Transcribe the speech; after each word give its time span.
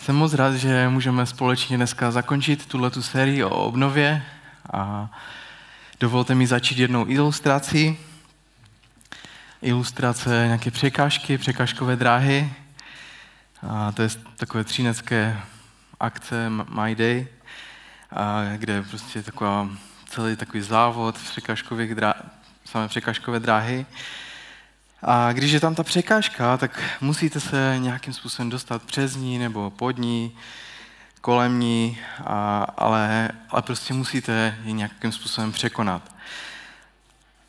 Jsem 0.00 0.16
moc 0.16 0.34
rád, 0.34 0.54
že 0.54 0.88
můžeme 0.88 1.26
společně 1.26 1.76
dneska 1.76 2.10
zakončit 2.10 2.66
tuhle 2.66 2.90
tu 2.90 3.02
sérii 3.02 3.44
o 3.44 3.50
obnově 3.50 4.22
a 4.72 5.10
dovolte 6.00 6.34
mi 6.34 6.46
začít 6.46 6.78
jednou 6.78 7.08
ilustrací. 7.08 7.98
Ilustrace 9.62 10.42
nějaké 10.46 10.70
překážky, 10.70 11.38
překážkové 11.38 11.96
dráhy. 11.96 12.52
A 13.68 13.92
to 13.92 14.02
je 14.02 14.08
takové 14.36 14.64
třinecké 14.64 15.40
akce 16.00 16.50
My 16.50 16.94
Day, 16.94 17.26
a 18.10 18.42
kde 18.56 18.72
je 18.72 18.82
prostě 18.82 19.22
taková, 19.22 19.68
celý 20.08 20.36
takový 20.36 20.62
závod 20.62 21.18
překážkových 21.18 21.94
drá, 21.94 22.14
samé 22.64 22.88
překážkové 22.88 23.40
dráhy. 23.40 23.86
A 25.02 25.32
když 25.32 25.52
je 25.52 25.60
tam 25.60 25.74
ta 25.74 25.82
překážka, 25.82 26.56
tak 26.56 26.80
musíte 27.00 27.40
se 27.40 27.76
nějakým 27.78 28.12
způsobem 28.12 28.50
dostat 28.50 28.82
přes 28.82 29.16
ní 29.16 29.38
nebo 29.38 29.70
pod 29.70 29.98
ní, 29.98 30.36
kolem 31.20 31.60
ní, 31.60 31.98
a, 32.24 32.66
ale, 32.76 33.30
ale 33.50 33.62
prostě 33.62 33.94
musíte 33.94 34.58
ji 34.64 34.72
nějakým 34.72 35.12
způsobem 35.12 35.52
překonat. 35.52 36.14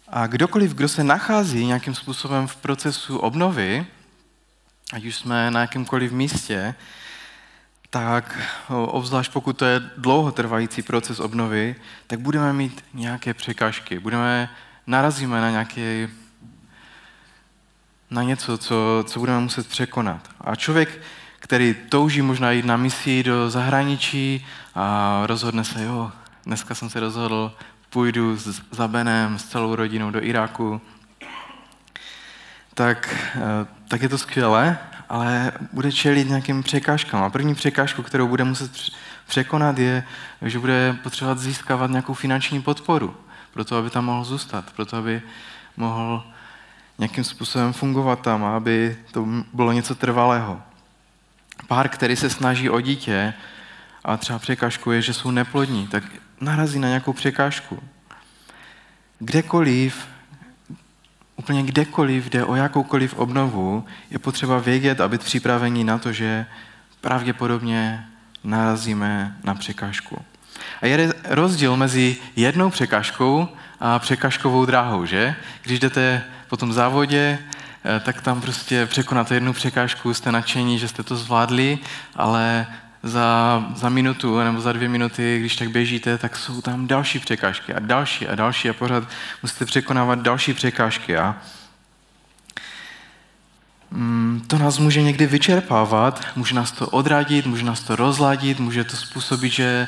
A 0.07 0.27
kdokoliv, 0.27 0.73
kdo 0.73 0.87
se 0.87 1.03
nachází 1.03 1.65
nějakým 1.65 1.95
způsobem 1.95 2.47
v 2.47 2.55
procesu 2.55 3.17
obnovy, 3.17 3.85
ať 4.93 5.05
už 5.05 5.15
jsme 5.15 5.51
na 5.51 5.61
jakémkoliv 5.61 6.11
místě, 6.11 6.75
tak 7.89 8.39
obzvlášť 8.67 9.31
pokud 9.31 9.57
to 9.57 9.65
je 9.65 9.79
dlouhotrvající 9.97 10.81
proces 10.81 11.19
obnovy, 11.19 11.75
tak 12.07 12.19
budeme 12.19 12.53
mít 12.53 12.85
nějaké 12.93 13.33
překážky. 13.33 13.99
Budeme, 13.99 14.49
narazíme 14.87 15.41
na 15.41 15.49
nějaké 15.49 16.09
na 18.11 18.23
něco, 18.23 18.57
co, 18.57 19.03
co 19.07 19.19
budeme 19.19 19.39
muset 19.39 19.67
překonat. 19.67 20.29
A 20.41 20.55
člověk, 20.55 21.01
který 21.39 21.75
touží 21.89 22.21
možná 22.21 22.51
jít 22.51 22.65
na 22.65 22.77
misi 22.77 23.23
do 23.23 23.49
zahraničí 23.49 24.45
a 24.75 25.21
rozhodne 25.25 25.63
se, 25.63 25.83
jo, 25.83 26.11
dneska 26.45 26.75
jsem 26.75 26.89
se 26.89 26.99
rozhodl, 26.99 27.53
půjdu 27.89 28.37
s, 28.37 28.61
za 28.71 28.87
Benem, 28.87 29.39
s 29.39 29.45
celou 29.45 29.75
rodinou 29.75 30.11
do 30.11 30.23
Iráku, 30.23 30.81
tak, 32.73 33.15
eh, 33.35 33.67
tak 33.87 34.01
je 34.01 34.09
to 34.09 34.17
skvělé, 34.17 34.77
ale 35.09 35.51
bude 35.73 35.91
čelit 35.91 36.29
nějakým 36.29 36.63
překážkám. 36.63 37.23
A 37.23 37.29
první 37.29 37.55
překážku, 37.55 38.03
kterou 38.03 38.27
bude 38.27 38.43
muset 38.43 38.71
překonat, 39.27 39.77
je, 39.77 40.03
že 40.41 40.59
bude 40.59 40.97
potřebovat 41.03 41.39
získávat 41.39 41.89
nějakou 41.89 42.13
finanční 42.13 42.61
podporu, 42.61 43.15
proto 43.53 43.77
aby 43.77 43.89
tam 43.89 44.05
mohl 44.05 44.23
zůstat, 44.23 44.65
proto 44.75 44.97
aby 44.97 45.21
mohl 45.77 46.23
nějakým 46.99 47.23
způsobem 47.23 47.73
fungovat 47.73 48.21
tam, 48.21 48.43
aby 48.43 48.97
to 49.11 49.27
bylo 49.53 49.71
něco 49.71 49.95
trvalého. 49.95 50.61
Pár, 51.67 51.89
který 51.89 52.15
se 52.15 52.29
snaží 52.29 52.69
o 52.69 52.81
dítě 52.81 53.33
a 54.03 54.17
třeba 54.17 54.39
překážku 54.39 54.91
je, 54.91 55.01
že 55.01 55.13
jsou 55.13 55.31
neplodní, 55.31 55.87
tak 55.87 56.03
narazí 56.41 56.79
na 56.79 56.87
nějakou 56.87 57.13
překážku. 57.13 57.83
Kdekoliv, 59.19 60.07
úplně 61.35 61.63
kdekoliv 61.63 62.29
jde 62.29 62.45
o 62.45 62.55
jakoukoliv 62.55 63.13
obnovu, 63.13 63.85
je 64.11 64.19
potřeba 64.19 64.59
vědět 64.59 65.01
a 65.01 65.07
být 65.07 65.23
připravení 65.23 65.83
na 65.83 65.97
to, 65.97 66.11
že 66.11 66.45
pravděpodobně 67.01 68.07
narazíme 68.43 69.37
na 69.43 69.55
překážku. 69.55 70.21
A 70.81 70.85
je 70.85 71.13
rozdíl 71.25 71.77
mezi 71.77 72.17
jednou 72.35 72.69
překážkou 72.69 73.47
a 73.79 73.99
překážkovou 73.99 74.65
dráhou, 74.65 75.05
že? 75.05 75.35
Když 75.63 75.79
jdete 75.79 76.23
po 76.47 76.57
tom 76.57 76.73
závodě, 76.73 77.39
eh, 77.85 77.99
tak 77.99 78.21
tam 78.21 78.41
prostě 78.41 78.85
překonáte 78.85 79.33
jednu 79.33 79.53
překážku, 79.53 80.13
jste 80.13 80.31
nadšení, 80.31 80.79
že 80.79 80.87
jste 80.87 81.03
to 81.03 81.15
zvládli, 81.15 81.79
ale 82.15 82.67
za, 83.03 83.63
za 83.75 83.89
minutu 83.89 84.39
nebo 84.39 84.61
za 84.61 84.73
dvě 84.73 84.89
minuty, 84.89 85.39
když 85.39 85.55
tak 85.55 85.69
běžíte, 85.69 86.17
tak 86.17 86.35
jsou 86.35 86.61
tam 86.61 86.87
další 86.87 87.19
překážky 87.19 87.73
a 87.73 87.79
další 87.79 88.27
a 88.27 88.35
další 88.35 88.69
a 88.69 88.73
pořád 88.73 89.03
musíte 89.43 89.65
překonávat 89.65 90.19
další 90.19 90.53
překážky. 90.53 91.17
A 91.17 91.35
mm, 93.91 94.43
to 94.47 94.57
nás 94.57 94.77
může 94.77 95.01
někdy 95.01 95.27
vyčerpávat, 95.27 96.27
může 96.35 96.55
nás 96.55 96.71
to 96.71 96.87
odradit, 96.87 97.45
může 97.45 97.63
nás 97.63 97.81
to 97.81 97.95
rozladit, 97.95 98.59
může 98.59 98.83
to 98.83 98.97
způsobit, 98.97 99.51
že, 99.51 99.87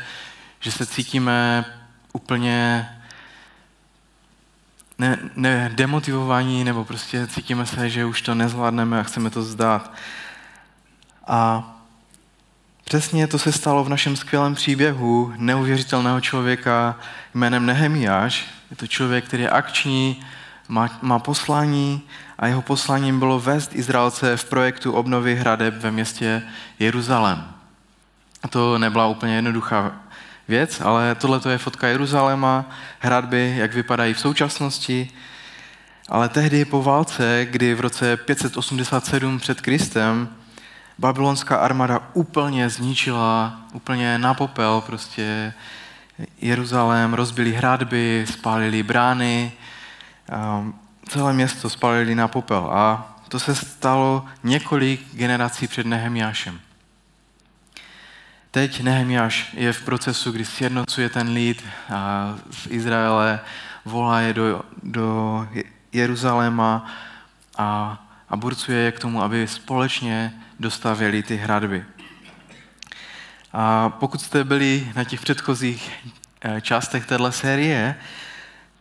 že 0.60 0.72
se 0.72 0.86
cítíme 0.86 1.66
úplně 2.14 2.88
ne, 5.02 5.18
ne 5.36 5.72
demotivovaní, 5.76 6.64
nebo 6.64 6.86
prostě 6.86 7.28
cítíme 7.28 7.66
se, 7.66 7.90
že 7.90 8.06
už 8.06 8.22
to 8.22 8.36
nezvládneme 8.36 9.00
a 9.00 9.04
chceme 9.04 9.30
to 9.30 9.44
zdát. 9.44 9.94
A 11.28 11.64
přesně 12.84 13.28
to 13.28 13.40
se 13.40 13.52
stalo 13.52 13.84
v 13.84 13.90
našem 13.90 14.16
skvělém 14.16 14.56
příběhu 14.56 15.34
neuvěřitelného 15.38 16.22
člověka 16.22 16.96
jménem 17.34 17.66
Nehemiáš. 17.66 18.46
Je 18.70 18.76
to 18.76 18.88
člověk, 18.88 19.26
který 19.26 19.44
je 19.44 19.50
akční, 19.50 20.24
má, 20.68 21.00
má 21.02 21.20
poslání 21.20 22.02
a 22.40 22.48
jeho 22.48 22.62
posláním 22.62 23.20
bylo 23.20 23.40
vést 23.40 23.76
Izraelce 23.76 24.38
v 24.38 24.46
projektu 24.46 24.92
obnovy 24.92 25.36
hradeb 25.36 25.74
ve 25.74 25.92
městě 25.92 26.44
Jeruzalém. 26.80 27.44
A 28.44 28.48
to 28.48 28.78
nebyla 28.78 29.08
úplně 29.08 29.36
jednoduchá 29.36 30.01
věc, 30.52 30.82
ale 30.82 31.16
tohle 31.16 31.40
je 31.50 31.58
fotka 31.58 31.88
Jeruzaléma, 31.88 32.66
hradby, 33.00 33.54
jak 33.58 33.74
vypadají 33.74 34.14
v 34.14 34.20
současnosti. 34.20 35.10
Ale 36.10 36.30
tehdy 36.30 36.66
po 36.66 36.84
válce, 36.84 37.48
kdy 37.50 37.74
v 37.74 37.80
roce 37.80 38.18
587 38.18 39.40
před 39.40 39.62
Kristem 39.62 40.30
babylonská 41.00 41.58
armáda 41.58 42.00
úplně 42.14 42.70
zničila, 42.70 43.62
úplně 43.74 44.18
na 44.18 44.34
popel 44.34 44.82
prostě 44.82 45.54
Jeruzalém, 46.42 47.14
rozbili 47.14 47.54
hradby, 47.54 48.26
spálili 48.30 48.84
brány, 48.84 49.52
celé 51.08 51.34
město 51.34 51.70
spálili 51.70 52.16
na 52.16 52.28
popel. 52.28 52.70
A 52.72 53.16
to 53.28 53.40
se 53.40 53.56
stalo 53.56 54.26
několik 54.44 55.16
generací 55.16 55.68
před 55.68 55.86
Nehemiášem. 55.86 56.60
Teď 58.52 58.82
Nehemiáš 58.82 59.54
je 59.54 59.74
v 59.74 59.82
procesu, 59.82 60.32
kdy 60.32 60.46
sjednocuje 60.46 61.10
ten 61.10 61.30
lid 61.30 61.64
z 62.52 62.68
Izraele, 62.70 63.40
volá 63.86 64.20
je 64.22 64.34
do, 64.34 64.62
do 64.84 65.48
Jeruzaléma 65.92 66.86
a, 67.58 68.00
a 68.30 68.36
burcuje 68.36 68.78
je 68.78 68.92
k 68.92 69.00
tomu, 69.00 69.22
aby 69.22 69.48
společně 69.48 70.34
dostavěli 70.60 71.24
ty 71.24 71.36
hradby. 71.36 71.86
A 73.54 73.90
pokud 73.90 74.22
jste 74.22 74.44
byli 74.44 74.92
na 74.96 75.04
těch 75.04 75.22
předchozích 75.22 75.92
eh, 76.42 76.62
částech 76.62 77.06
téhle 77.06 77.32
série, 77.32 77.96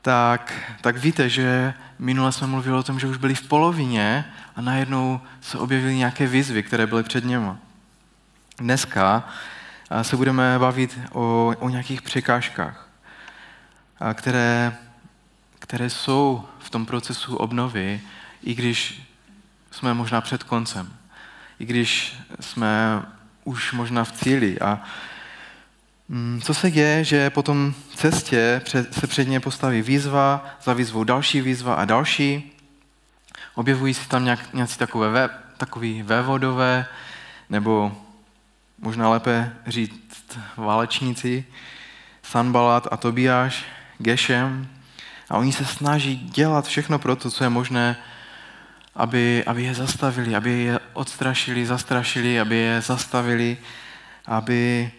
tak, 0.03 0.53
tak 0.81 0.97
víte, 0.97 1.29
že 1.29 1.75
minule 1.99 2.33
jsme 2.33 2.47
mluvili 2.47 2.77
o 2.77 2.83
tom, 2.83 3.01
že 3.01 3.07
už 3.07 3.17
byli 3.17 3.35
v 3.35 3.49
polovině 3.49 4.25
a 4.57 4.61
najednou 4.61 5.21
se 5.41 5.59
objevily 5.59 5.97
nějaké 5.97 6.27
výzvy, 6.27 6.63
které 6.63 6.87
byly 6.87 7.03
před 7.03 7.25
něma. 7.25 7.59
Dneska 8.59 9.29
se 10.03 10.17
budeme 10.17 10.59
bavit 10.59 10.99
o, 11.13 11.55
o 11.59 11.69
nějakých 11.69 12.03
překážkách, 12.03 12.89
které, 14.15 14.77
které 15.59 15.91
jsou 15.91 16.45
v 16.59 16.71
tom 16.71 16.87
procesu 16.87 17.37
obnovy, 17.37 18.01
i 18.43 18.55
když 18.55 19.03
jsme 19.71 19.95
možná 19.95 20.21
před 20.21 20.43
koncem, 20.43 20.93
i 21.59 21.65
když 21.65 22.15
jsme 22.41 23.03
už 23.45 23.73
možná 23.73 24.05
v 24.05 24.13
cíli. 24.13 24.61
A 24.61 24.83
mm, 26.09 26.41
co 26.45 26.55
se 26.55 26.71
děje, 26.71 27.05
že 27.05 27.31
po 27.31 27.43
tom 27.43 27.75
cestě 27.95 28.63
se 28.91 29.07
před 29.07 29.29
ně 29.29 29.41
postaví 29.41 29.83
výzva, 29.83 30.47
za 30.63 30.73
výzvou 30.73 31.05
další 31.05 31.41
výzva 31.41 31.75
a 31.75 31.85
další. 31.85 32.53
Objevují 33.55 33.95
se 33.95 34.09
tam 34.09 34.25
nějak, 34.25 34.55
nějací 34.55 34.79
takové, 34.79 35.29
takový 35.57 36.03
vévodové 36.03 36.87
nebo 37.51 37.97
možná 38.81 39.11
lépe 39.11 39.53
říct 39.67 40.39
válečníci, 40.57 41.45
Sanbalat 42.23 42.89
a 42.91 42.97
Tobiáš, 42.97 43.65
Gešem, 43.99 44.69
a 45.31 45.39
oni 45.39 45.53
se 45.53 45.65
snaží 45.65 46.17
dělat 46.17 46.67
všechno 46.67 46.99
pro 46.99 47.17
to, 47.17 47.31
co 47.31 47.45
je 47.45 47.51
možné, 47.51 47.97
aby, 48.95 49.45
aby 49.47 49.63
je 49.63 49.75
zastavili, 49.75 50.37
aby 50.37 50.51
je 50.51 50.81
odstrašili, 50.93 51.67
zastrašili, 51.67 52.41
aby 52.41 52.57
je 52.57 52.81
zastavili, 52.81 53.57
aby, 54.27 54.91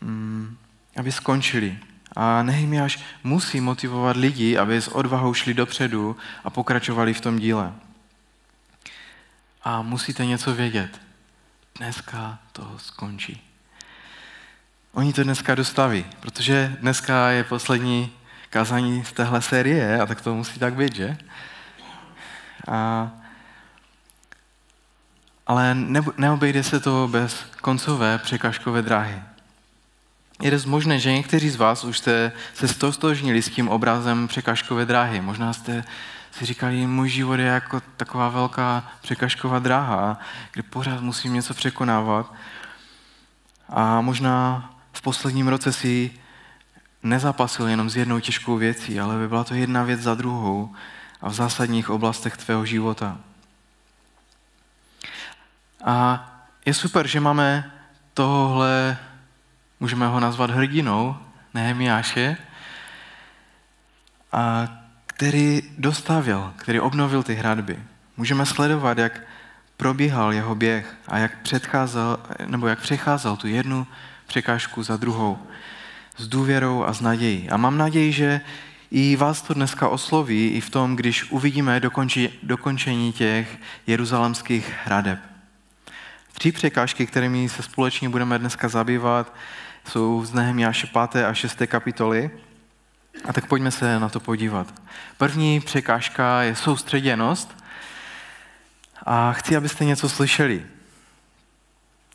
mm, 0.00 0.56
aby 0.96 1.12
skončili. 1.12 1.78
A 2.16 2.42
Nehemiáš 2.42 2.98
musí 3.24 3.60
motivovat 3.60 4.16
lidi, 4.16 4.58
aby 4.58 4.76
s 4.76 4.88
odvahou 4.88 5.34
šli 5.34 5.54
dopředu 5.54 6.16
a 6.44 6.50
pokračovali 6.50 7.14
v 7.14 7.20
tom 7.20 7.38
díle. 7.38 7.72
A 9.62 9.82
musíte 9.82 10.26
něco 10.26 10.54
vědět 10.54 11.03
dneska 11.78 12.38
to 12.52 12.78
skončí. 12.78 13.42
Oni 14.92 15.12
to 15.12 15.22
dneska 15.22 15.54
dostaví, 15.54 16.06
protože 16.20 16.76
dneska 16.80 17.30
je 17.30 17.44
poslední 17.44 18.12
kázání 18.50 19.04
z 19.04 19.12
téhle 19.12 19.42
série 19.42 20.00
a 20.00 20.06
tak 20.06 20.20
to 20.20 20.34
musí 20.34 20.58
tak 20.58 20.74
být, 20.74 20.94
že? 20.94 21.16
A, 22.68 23.10
Ale 25.46 25.76
neobejde 26.16 26.62
se 26.62 26.80
to 26.80 27.08
bez 27.08 27.44
koncové 27.60 28.18
překažkové 28.18 28.82
dráhy. 28.82 29.22
Je 30.42 30.50
dost 30.50 30.64
možné, 30.64 30.98
že 30.98 31.12
někteří 31.12 31.50
z 31.50 31.56
vás 31.56 31.84
už 31.84 31.98
jste 31.98 32.32
se 32.54 32.68
stotožnili 32.68 33.42
s 33.42 33.50
tím 33.50 33.68
obrazem 33.68 34.28
překažkové 34.28 34.86
dráhy. 34.86 35.20
Možná 35.20 35.52
jste 35.52 35.84
si 36.38 36.44
říkali, 36.44 36.86
můj 36.86 37.08
život 37.08 37.34
je 37.34 37.46
jako 37.46 37.80
taková 37.96 38.28
velká 38.28 38.90
překažková 39.00 39.58
dráha, 39.58 40.18
kde 40.52 40.62
pořád 40.62 41.00
musím 41.00 41.32
něco 41.32 41.54
překonávat. 41.54 42.34
A 43.68 44.00
možná 44.00 44.70
v 44.92 45.02
posledním 45.02 45.48
roce 45.48 45.72
si 45.72 46.10
nezapasil 47.02 47.68
jenom 47.68 47.90
s 47.90 47.96
jednou 47.96 48.20
těžkou 48.20 48.56
věcí, 48.56 49.00
ale 49.00 49.18
by 49.18 49.28
byla 49.28 49.44
to 49.44 49.54
jedna 49.54 49.82
věc 49.82 50.00
za 50.00 50.14
druhou 50.14 50.74
a 51.20 51.28
v 51.28 51.34
zásadních 51.34 51.90
oblastech 51.90 52.36
tvého 52.36 52.66
života. 52.66 53.18
A 55.84 56.28
je 56.66 56.74
super, 56.74 57.06
že 57.06 57.20
máme 57.20 57.72
tohle, 58.14 58.98
můžeme 59.80 60.06
ho 60.06 60.20
nazvat 60.20 60.50
hrdinou, 60.50 61.16
Nehemiáše, 61.54 62.36
a 64.32 64.68
který 65.14 65.62
dostavil, 65.78 66.52
který 66.56 66.80
obnovil 66.80 67.22
ty 67.22 67.34
hradby. 67.34 67.78
Můžeme 68.16 68.46
sledovat, 68.46 68.98
jak 68.98 69.20
probíhal 69.76 70.32
jeho 70.32 70.54
běh 70.54 70.94
a 71.08 71.18
jak 71.18 71.42
předcházel, 71.42 72.18
nebo 72.46 72.66
jak 72.66 72.80
přecházel 72.80 73.36
tu 73.36 73.46
jednu 73.46 73.86
překážku 74.26 74.82
za 74.82 74.96
druhou 74.96 75.38
s 76.16 76.28
důvěrou 76.28 76.84
a 76.84 76.92
s 76.92 77.00
nadějí. 77.00 77.50
A 77.50 77.56
mám 77.56 77.78
naději, 77.78 78.12
že 78.12 78.40
i 78.90 79.16
vás 79.16 79.42
to 79.42 79.54
dneska 79.54 79.88
osloví 79.88 80.48
i 80.48 80.60
v 80.60 80.70
tom, 80.70 80.96
když 80.96 81.30
uvidíme 81.30 81.80
dokonči, 81.80 82.30
dokončení 82.42 83.12
těch 83.12 83.58
jeruzalemských 83.86 84.74
hradeb. 84.84 85.18
Tři 86.32 86.52
překážky, 86.52 87.06
kterými 87.06 87.48
se 87.48 87.62
společně 87.62 88.08
budeme 88.08 88.38
dneska 88.38 88.68
zabývat, 88.68 89.34
jsou 89.88 90.24
z 90.24 90.32
Nehemiáše 90.32 90.86
5. 91.10 91.24
a 91.24 91.34
6. 91.34 91.58
kapitoly. 91.66 92.30
A 93.24 93.32
tak 93.32 93.46
pojďme 93.46 93.70
se 93.70 94.00
na 94.00 94.08
to 94.08 94.20
podívat. 94.20 94.74
První 95.16 95.60
překážka 95.60 96.42
je 96.42 96.56
soustředěnost. 96.56 97.64
A 99.06 99.32
chci, 99.32 99.56
abyste 99.56 99.84
něco 99.84 100.08
slyšeli. 100.08 100.66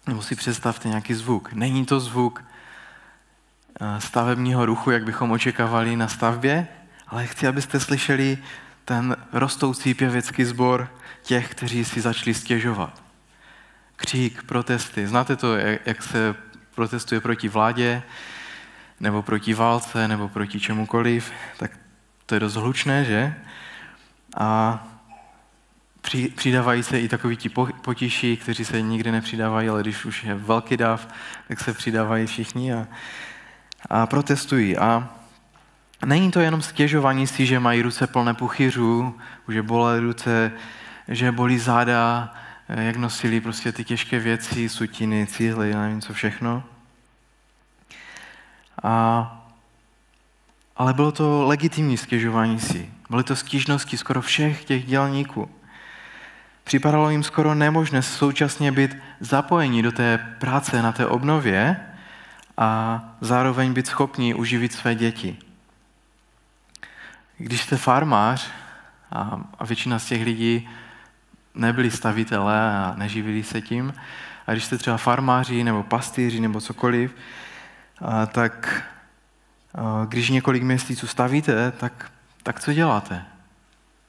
Nebo 0.08 0.22
si 0.22 0.36
představte 0.36 0.88
nějaký 0.88 1.14
zvuk. 1.14 1.54
Není 1.54 1.86
to 1.86 2.00
zvuk 2.00 2.44
eh, 3.82 4.02
stavebního 4.02 4.66
ruchu, 4.66 4.92
jak 4.92 5.04
bychom 5.04 5.32
očekávali 5.32 5.96
na 5.96 6.08
stavbě, 6.08 6.68
ale 7.08 7.28
chci, 7.28 7.48
abyste 7.48 7.80
slyšeli 7.80 8.38
ten 8.86 9.16
rostoucí 9.34 9.94
pěvecký 9.94 10.46
sbor 10.46 10.92
těch, 11.24 11.52
kteří 11.52 11.86
si 11.86 12.02
začali 12.02 12.34
stěžovat. 12.34 13.02
Křík, 13.96 14.44
protesty. 14.44 15.08
Znáte 15.08 15.36
to, 15.36 15.56
jak 15.86 16.04
se 16.04 16.36
protestuje 16.76 17.22
proti 17.22 17.50
vládě, 17.50 18.04
nebo 19.00 19.22
proti 19.22 19.54
válce, 19.54 20.08
nebo 20.08 20.30
proti 20.30 20.60
čemukoliv, 20.60 21.32
tak 21.58 21.72
to 22.26 22.36
je 22.36 22.40
dost 22.40 22.56
hlučné, 22.56 23.06
že? 23.06 23.36
A 24.38 24.80
přidávají 26.36 26.84
se 26.84 27.00
i 27.00 27.08
takoví 27.08 27.38
ti 27.38 27.50
potiší, 27.82 28.38
kteří 28.38 28.66
se 28.66 28.82
nikdy 28.82 29.12
nepřidávají, 29.12 29.70
ale 29.70 29.82
když 29.82 30.06
už 30.06 30.24
je 30.24 30.36
velký 30.36 30.78
dav, 30.78 31.08
tak 31.48 31.60
se 31.60 31.74
přidávají 31.74 32.28
všichni 32.28 32.74
a, 32.74 32.88
a 33.90 34.08
protestují. 34.08 34.78
A 34.78 35.10
není 36.06 36.32
to 36.32 36.40
jenom 36.40 36.62
stěžování 36.62 37.28
si, 37.28 37.46
že 37.46 37.60
mají 37.60 37.82
ruce 37.82 38.08
plné 38.08 38.34
puchyřů, 38.34 39.18
že 39.48 39.62
bolí 39.62 40.00
ruce, 40.00 40.52
že 41.08 41.32
bolí 41.32 41.60
záda, 41.60 42.34
jak 42.70 42.96
nosili 42.96 43.42
prostě 43.42 43.72
ty 43.72 43.84
těžké 43.84 44.20
věci, 44.20 44.70
sutiny, 44.70 45.28
cíhly, 45.28 45.74
nevím 45.76 46.02
co 46.02 46.14
všechno. 46.14 46.64
A, 48.84 49.36
ale 50.78 50.94
bylo 50.94 51.12
to 51.12 51.48
legitimní 51.48 51.98
stěžování 51.98 52.60
si. 52.60 52.90
Byly 53.10 53.24
to 53.24 53.36
stížnosti 53.36 53.98
skoro 53.98 54.22
všech 54.22 54.66
těch 54.66 54.86
dělníků. 54.86 55.50
Připadalo 56.64 57.10
jim 57.10 57.24
skoro 57.24 57.56
nemožné 57.56 58.02
současně 58.02 58.72
být 58.72 58.98
zapojení 59.20 59.82
do 59.82 59.92
té 59.92 60.18
práce 60.40 60.82
na 60.82 60.92
té 60.92 61.06
obnově 61.06 61.76
a 62.58 63.02
zároveň 63.22 63.74
být 63.74 63.88
schopní 63.88 64.34
uživit 64.34 64.74
své 64.74 64.96
děti. 64.96 65.38
Když 67.38 67.62
jste 67.62 67.78
farmář, 67.78 68.50
a, 69.12 69.40
většina 69.66 70.00
z 70.00 70.06
těch 70.06 70.24
lidí 70.24 70.70
nebyli 71.56 71.92
stavitelé 71.92 72.78
a 72.78 72.94
neživili 72.98 73.44
se 73.44 73.62
tím, 73.62 73.94
a 74.48 74.52
když 74.52 74.66
jste 74.66 74.78
třeba 74.78 74.98
farmáři 74.98 75.64
nebo 75.64 75.84
pastýři 75.84 76.40
nebo 76.40 76.62
cokoliv, 76.62 77.16
tak 78.32 78.84
když 80.08 80.30
několik 80.30 80.64
měsíců 80.64 81.08
stavíte, 81.08 81.72
tak, 81.72 82.12
tak 82.44 82.60
co 82.60 82.74
děláte? 82.74 83.26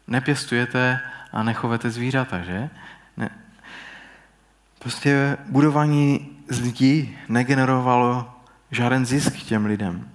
Nepěstujete 0.06 1.00
a 1.32 1.42
nechovete 1.42 1.90
zvířata, 1.90 2.40
že? 2.40 2.70
Ne. 3.16 3.30
Prostě 4.78 5.36
budování 5.48 6.30
zdí 6.48 7.18
negenerovalo 7.28 8.34
žádný 8.70 9.04
zisk 9.04 9.36
těm 9.36 9.66
lidem. 9.66 10.08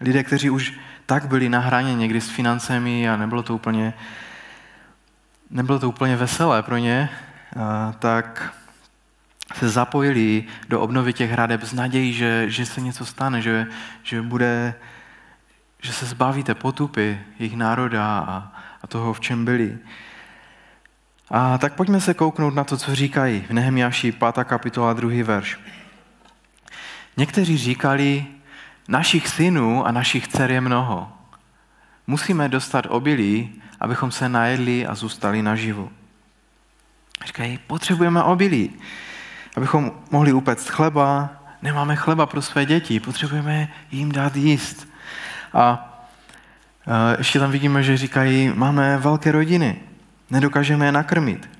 Lidé, 0.00 0.24
kteří 0.24 0.50
už 0.50 0.72
tak 1.06 1.26
byli 1.26 1.48
na 1.48 1.58
hraně 1.58 1.94
někdy 1.94 2.20
s 2.20 2.28
financemi 2.30 3.08
a 3.08 3.16
nebylo 3.16 3.42
to 3.42 3.54
úplně, 3.54 3.94
nebylo 5.50 5.78
to 5.78 5.88
úplně 5.88 6.16
veselé 6.16 6.62
pro 6.62 6.76
ně, 6.76 7.10
tak 7.98 8.54
se 9.54 9.68
zapojili 9.68 10.44
do 10.68 10.80
obnovy 10.80 11.12
těch 11.12 11.30
hradeb 11.30 11.62
s 11.62 11.72
nadějí, 11.72 12.12
že, 12.12 12.50
že 12.50 12.66
se 12.66 12.80
něco 12.80 13.06
stane, 13.06 13.42
že, 13.42 13.66
že, 14.02 14.22
bude, 14.22 14.74
že 15.82 15.92
se 15.92 16.06
zbavíte 16.06 16.54
potupy 16.54 17.18
jejich 17.38 17.56
národa 17.56 18.18
a, 18.18 18.52
a 18.82 18.86
toho, 18.86 19.12
v 19.12 19.20
čem 19.20 19.44
byli. 19.44 19.78
A 21.30 21.58
tak 21.58 21.74
pojďme 21.74 22.00
se 22.00 22.14
kouknout 22.14 22.54
na 22.54 22.64
to, 22.64 22.76
co 22.76 22.94
říkají 22.94 23.44
v 23.48 23.50
Nehemiáši 23.50 24.12
5. 24.12 24.44
kapitola 24.44 24.92
2. 24.92 25.24
verš. 25.24 25.58
Někteří 27.16 27.58
říkali, 27.58 28.26
našich 28.88 29.28
synů 29.28 29.86
a 29.86 29.92
našich 29.92 30.28
dcer 30.28 30.50
je 30.50 30.60
mnoho. 30.60 31.12
Musíme 32.06 32.48
dostat 32.48 32.86
obilí, 32.88 33.62
abychom 33.80 34.10
se 34.10 34.28
najedli 34.28 34.86
a 34.86 34.94
zůstali 34.94 35.42
naživu. 35.42 35.90
Říkají, 37.26 37.58
potřebujeme 37.66 38.22
obilí, 38.22 38.70
abychom 39.56 39.92
mohli 40.10 40.32
upéct 40.32 40.68
chleba, 40.68 41.30
nemáme 41.62 41.96
chleba 41.96 42.26
pro 42.26 42.42
své 42.42 42.66
děti, 42.66 43.00
potřebujeme 43.00 43.68
jim 43.90 44.12
dát 44.12 44.36
jíst. 44.36 44.88
A 45.52 45.90
ještě 47.18 47.38
tam 47.38 47.50
vidíme, 47.50 47.82
že 47.82 47.96
říkají, 47.96 48.52
máme 48.54 48.98
velké 48.98 49.32
rodiny, 49.32 49.80
nedokážeme 50.30 50.86
je 50.86 50.92
nakrmit. 50.92 51.50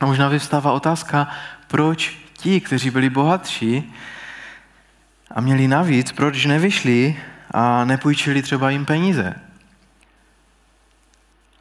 A 0.00 0.06
možná 0.06 0.28
vyvstává 0.28 0.72
otázka, 0.72 1.28
proč 1.68 2.18
ti, 2.32 2.60
kteří 2.60 2.90
byli 2.90 3.10
bohatší 3.10 3.94
a 5.30 5.40
měli 5.40 5.68
navíc, 5.68 6.12
proč 6.12 6.46
nevyšli 6.46 7.20
a 7.50 7.84
nepůjčili 7.84 8.42
třeba 8.42 8.70
jim 8.70 8.84
peníze. 8.84 9.34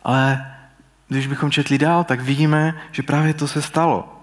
Ale 0.04 0.56
když 1.08 1.28
bychom 1.28 1.52
četli 1.52 1.78
dál, 1.78 2.04
tak 2.04 2.22
vidíme, 2.22 2.82
že 2.92 3.04
právě 3.04 3.34
to 3.34 3.48
se 3.48 3.62
stalo. 3.62 4.21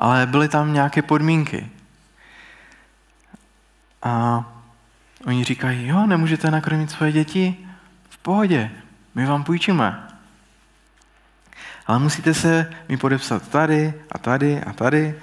Ale 0.00 0.26
byly 0.26 0.48
tam 0.48 0.72
nějaké 0.72 1.02
podmínky. 1.02 1.68
A 4.02 4.44
oni 5.26 5.44
říkají, 5.44 5.86
jo, 5.86 6.06
nemůžete 6.06 6.50
nakrmit 6.50 6.90
svoje 6.90 7.12
děti? 7.12 7.56
V 8.10 8.18
pohodě, 8.18 8.70
my 9.14 9.26
vám 9.26 9.44
půjčíme 9.44 10.10
ale 11.90 11.98
musíte 11.98 12.34
se 12.34 12.70
mi 12.88 12.96
podepsat 12.96 13.48
tady 13.48 13.94
a 14.12 14.18
tady 14.18 14.60
a 14.60 14.72
tady. 14.72 15.14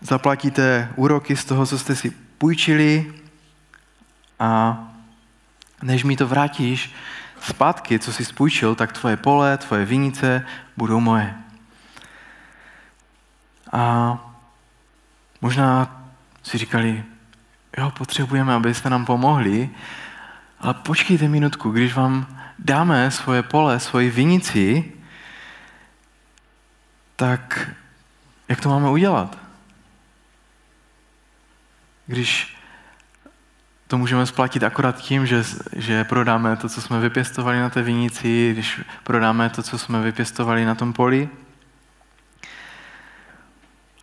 Zaplatíte 0.00 0.88
úroky 0.96 1.36
z 1.36 1.44
toho, 1.44 1.66
co 1.66 1.78
jste 1.78 1.96
si 1.96 2.10
půjčili 2.10 3.14
a 4.38 4.78
než 5.82 6.04
mi 6.04 6.16
to 6.16 6.26
vrátíš 6.26 6.92
zpátky, 7.40 7.98
co 7.98 8.12
jsi 8.12 8.24
spůjčil, 8.24 8.74
tak 8.74 8.92
tvoje 8.92 9.16
pole, 9.16 9.58
tvoje 9.58 9.84
vinice 9.84 10.46
budou 10.76 11.00
moje. 11.00 11.34
A 13.72 14.18
možná 15.40 16.00
si 16.42 16.58
říkali, 16.58 17.04
jo, 17.78 17.90
potřebujeme, 17.90 18.54
abyste 18.54 18.90
nám 18.90 19.06
pomohli, 19.06 19.70
ale 20.60 20.74
počkejte 20.74 21.28
minutku, 21.28 21.70
když 21.70 21.94
vám 21.94 22.26
dáme 22.58 23.10
svoje 23.10 23.42
pole, 23.42 23.80
svoji 23.80 24.10
vinici, 24.10 24.92
tak 27.16 27.70
jak 28.48 28.60
to 28.60 28.68
máme 28.68 28.90
udělat? 28.90 29.38
Když 32.06 32.56
to 33.86 33.98
můžeme 33.98 34.26
splatit 34.26 34.62
akorát 34.62 34.96
tím, 34.96 35.26
že, 35.26 35.44
že 35.76 36.04
prodáme 36.04 36.56
to, 36.56 36.68
co 36.68 36.82
jsme 36.82 37.00
vypěstovali 37.00 37.60
na 37.60 37.70
té 37.70 37.82
vinici, 37.82 38.52
když 38.52 38.80
prodáme 39.04 39.50
to, 39.50 39.62
co 39.62 39.78
jsme 39.78 40.02
vypěstovali 40.02 40.64
na 40.64 40.74
tom 40.74 40.92
poli. 40.92 41.28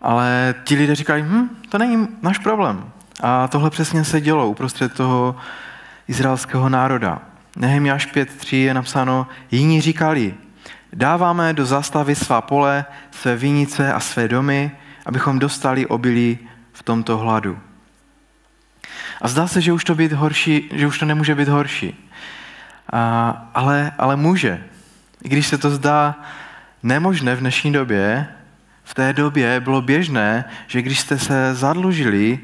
Ale 0.02 0.56
ti 0.64 0.76
lidé 0.76 0.96
říkali, 0.96 1.22
hm, 1.22 1.50
to 1.70 1.78
není 1.78 2.08
náš 2.22 2.38
problém. 2.38 2.92
A 3.22 3.48
tohle 3.48 3.70
přesně 3.70 4.04
se 4.04 4.22
dělo 4.22 4.50
uprostřed 4.50 4.94
toho 4.94 5.36
izraelského 6.08 6.70
národa. 6.70 7.22
Nehemiáš 7.56 8.14
5.3 8.14 8.58
je 8.58 8.74
napsáno, 8.74 9.28
jiní 9.52 9.82
říkali, 9.82 10.34
dáváme 10.94 11.54
do 11.54 11.66
zastavy 11.66 12.16
svá 12.16 12.42
pole, 12.42 12.86
své 13.12 13.36
vinice 13.36 13.94
a 13.94 14.00
své 14.00 14.28
domy, 14.28 14.72
abychom 15.06 15.40
dostali 15.40 15.86
obilí 15.86 16.40
v 16.74 16.84
tomto 16.84 17.18
hladu. 17.18 17.60
A 19.22 19.28
zdá 19.28 19.48
se, 19.48 19.62
že 19.62 19.74
už 19.74 19.84
to, 19.84 19.96
být 19.96 20.12
horší, 20.14 20.70
že 20.74 20.88
už 20.88 21.00
to 21.00 21.06
nemůže 21.06 21.36
být 21.36 21.48
horší. 21.48 22.12
A, 22.94 23.50
ale, 23.54 23.92
ale 23.98 24.16
může. 24.16 24.64
I 25.24 25.30
když 25.30 25.48
se 25.48 25.58
to 25.58 25.70
zdá 25.70 26.16
nemožné 26.84 27.36
v 27.36 27.40
dnešní 27.40 27.74
době, 27.74 28.28
v 28.88 28.94
té 28.94 29.14
době 29.14 29.60
bylo 29.60 29.82
běžné, 29.82 30.46
že 30.68 30.82
když 30.82 31.00
jste 31.00 31.20
se 31.20 31.56
zadlužili 31.56 32.40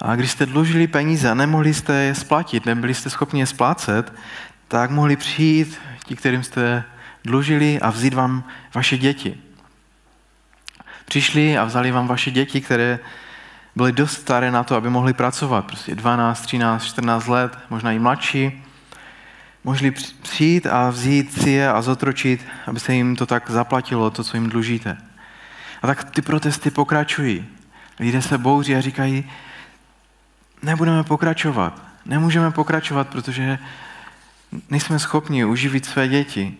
a 0.00 0.16
když 0.16 0.30
jste 0.30 0.46
dlužili 0.46 0.86
peníze 0.86 1.30
a 1.30 1.34
nemohli 1.34 1.74
jste 1.74 1.94
je 1.94 2.14
splatit, 2.14 2.66
nebyli 2.66 2.94
jste 2.94 3.10
schopni 3.10 3.40
je 3.40 3.46
splácet, 3.46 4.12
tak 4.68 4.90
mohli 4.90 5.16
přijít 5.16 5.80
ti, 6.04 6.16
kterým 6.16 6.42
jste 6.42 6.84
dlužili 7.24 7.80
a 7.80 7.90
vzít 7.90 8.14
vám 8.14 8.44
vaše 8.74 8.98
děti. 8.98 9.36
Přišli 11.04 11.58
a 11.58 11.64
vzali 11.64 11.92
vám 11.92 12.06
vaše 12.06 12.30
děti, 12.30 12.60
které 12.60 12.98
byly 13.76 13.92
dost 13.92 14.12
staré 14.12 14.50
na 14.50 14.64
to, 14.64 14.76
aby 14.76 14.90
mohli 14.90 15.12
pracovat, 15.12 15.64
prostě 15.66 15.94
12, 15.94 16.40
13, 16.40 16.84
14 16.84 17.26
let, 17.26 17.58
možná 17.70 17.92
i 17.92 17.98
mladší. 17.98 18.64
Mohli 19.64 19.90
přijít 20.22 20.66
a 20.66 20.90
vzít 20.90 21.42
si 21.42 21.50
je 21.50 21.68
a 21.72 21.82
zotročit, 21.82 22.46
aby 22.66 22.80
se 22.80 22.94
jim 22.94 23.16
to 23.16 23.26
tak 23.26 23.50
zaplatilo, 23.50 24.10
to, 24.10 24.24
co 24.24 24.36
jim 24.36 24.48
dlužíte. 24.48 25.05
A 25.86 25.94
tak 25.94 26.10
ty 26.10 26.22
protesty 26.22 26.70
pokračují. 26.70 27.46
Lidé 28.00 28.22
se 28.22 28.38
bouří 28.38 28.76
a 28.76 28.80
říkají, 28.80 29.30
nebudeme 30.62 31.04
pokračovat. 31.04 31.82
Nemůžeme 32.06 32.50
pokračovat, 32.50 33.08
protože 33.08 33.58
nejsme 34.70 34.98
schopni 34.98 35.44
uživit 35.44 35.86
své 35.86 36.08
děti, 36.08 36.54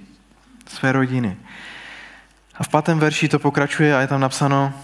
své 0.66 0.92
rodiny. 0.92 1.37
A 2.54 2.64
v 2.64 2.68
pátém 2.68 2.99
verši 2.99 3.28
to 3.28 3.38
pokračuje 3.38 3.97
a 3.97 4.00
je 4.00 4.06
tam 4.06 4.21
napsáno, 4.21 4.75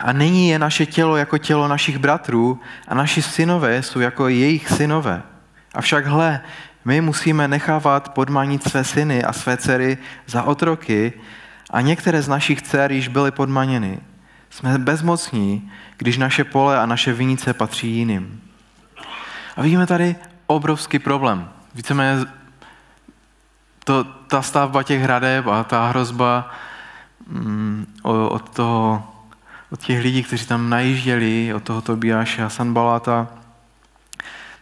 a 0.00 0.12
není 0.12 0.48
je 0.48 0.58
naše 0.58 0.86
tělo 0.86 1.16
jako 1.16 1.38
tělo 1.38 1.68
našich 1.68 1.98
bratrů 1.98 2.60
a 2.88 2.94
naši 2.94 3.22
synové 3.22 3.82
jsou 3.82 4.00
jako 4.00 4.28
jejich 4.28 4.68
synové. 4.68 5.22
Avšak 5.74 6.06
hle, 6.06 6.40
my 6.84 7.00
musíme 7.00 7.48
nechávat 7.48 8.14
podmanit 8.14 8.68
své 8.68 8.84
syny 8.84 9.24
a 9.24 9.32
své 9.32 9.56
dcery 9.56 9.98
za 10.26 10.42
otroky 10.42 11.12
a 11.70 11.80
některé 11.80 12.22
z 12.22 12.28
našich 12.28 12.62
dcer 12.62 12.92
již 12.92 13.08
byly 13.08 13.30
podmaněny. 13.30 13.98
Jsme 14.50 14.78
bezmocní, 14.78 15.70
když 15.96 16.18
naše 16.18 16.44
pole 16.44 16.78
a 16.78 16.86
naše 16.86 17.12
vinice 17.12 17.54
patří 17.54 17.90
jiným. 17.90 18.40
A 19.56 19.62
vidíme 19.62 19.86
tady 19.86 20.16
obrovský 20.46 20.98
problém. 20.98 21.48
Víceméně 21.74 22.26
to, 23.84 24.04
ta 24.04 24.42
stavba 24.42 24.82
těch 24.82 25.02
hradeb 25.02 25.46
a 25.46 25.64
ta 25.64 25.88
hrozba 25.88 26.50
mm, 27.26 27.86
od, 28.02 28.48
toho, 28.48 29.12
od 29.70 29.80
těch 29.80 30.02
lidí, 30.02 30.22
kteří 30.22 30.46
tam 30.46 30.70
najížděli, 30.70 31.54
od 31.54 31.62
toho 31.62 31.80
Tobiáše 31.80 32.44
a 32.44 32.48
Sanbaláta, 32.48 33.28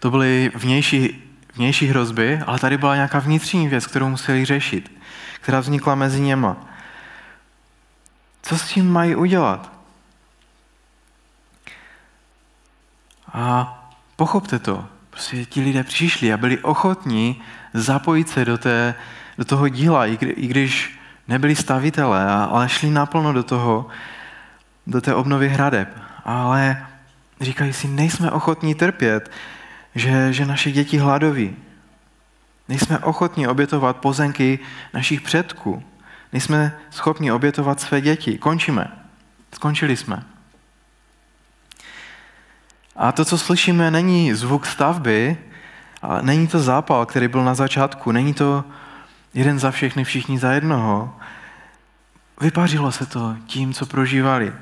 to 0.00 0.10
byly 0.10 0.52
vnější, 0.54 1.32
vnější 1.54 1.86
hrozby, 1.86 2.40
ale 2.46 2.58
tady 2.58 2.78
byla 2.78 2.94
nějaká 2.94 3.18
vnitřní 3.18 3.68
věc, 3.68 3.86
kterou 3.86 4.08
museli 4.08 4.44
řešit, 4.44 4.92
která 5.40 5.60
vznikla 5.60 5.94
mezi 5.94 6.20
něma. 6.20 6.67
Co 8.42 8.58
s 8.58 8.68
tím 8.68 8.92
mají 8.92 9.16
udělat? 9.16 9.72
A 13.32 13.74
pochopte 14.16 14.58
to. 14.58 14.84
Prostě 15.10 15.44
ti 15.44 15.60
lidé 15.60 15.84
přišli 15.84 16.32
a 16.32 16.36
byli 16.36 16.58
ochotní 16.58 17.42
zapojit 17.74 18.28
se 18.28 18.44
do, 18.44 18.58
té, 18.58 18.94
do 19.38 19.44
toho 19.44 19.68
díla, 19.68 20.06
i, 20.06 20.16
kdy, 20.16 20.30
i 20.30 20.46
když 20.46 20.98
nebyli 21.28 21.56
stavitelé, 21.56 22.26
ale 22.26 22.68
šli 22.68 22.90
naplno 22.90 23.32
do 23.32 23.42
toho, 23.42 23.86
do 24.86 25.00
té 25.00 25.14
obnovy 25.14 25.48
hradeb. 25.48 25.88
Ale 26.24 26.86
říkají 27.40 27.72
si, 27.72 27.88
nejsme 27.88 28.30
ochotní 28.30 28.74
trpět, 28.74 29.30
že, 29.94 30.32
že 30.32 30.46
naše 30.46 30.72
děti 30.72 30.98
hladoví. 30.98 31.56
Nejsme 32.68 32.98
ochotní 32.98 33.48
obětovat 33.48 33.96
pozemky 33.96 34.58
našich 34.94 35.20
předků. 35.20 35.82
Nejsme 36.32 36.78
schopni 36.90 37.32
obětovat 37.32 37.80
své 37.80 38.00
děti. 38.00 38.38
Končíme. 38.38 38.92
Skončili 39.54 39.96
jsme. 39.96 40.22
A 42.96 43.12
to, 43.12 43.24
co 43.24 43.38
slyšíme, 43.38 43.90
není 43.90 44.34
zvuk 44.34 44.66
stavby, 44.66 45.36
ale 46.02 46.22
není 46.22 46.48
to 46.48 46.60
zápal, 46.60 47.06
který 47.06 47.28
byl 47.28 47.44
na 47.44 47.54
začátku, 47.54 48.12
není 48.12 48.34
to 48.34 48.64
jeden 49.34 49.58
za 49.58 49.70
všechny, 49.70 50.04
všichni 50.04 50.38
za 50.38 50.52
jednoho. 50.52 51.16
Vypařilo 52.40 52.92
se 52.92 53.06
to 53.06 53.36
tím, 53.46 53.74
co 53.74 53.86
prožívali. 53.86 54.52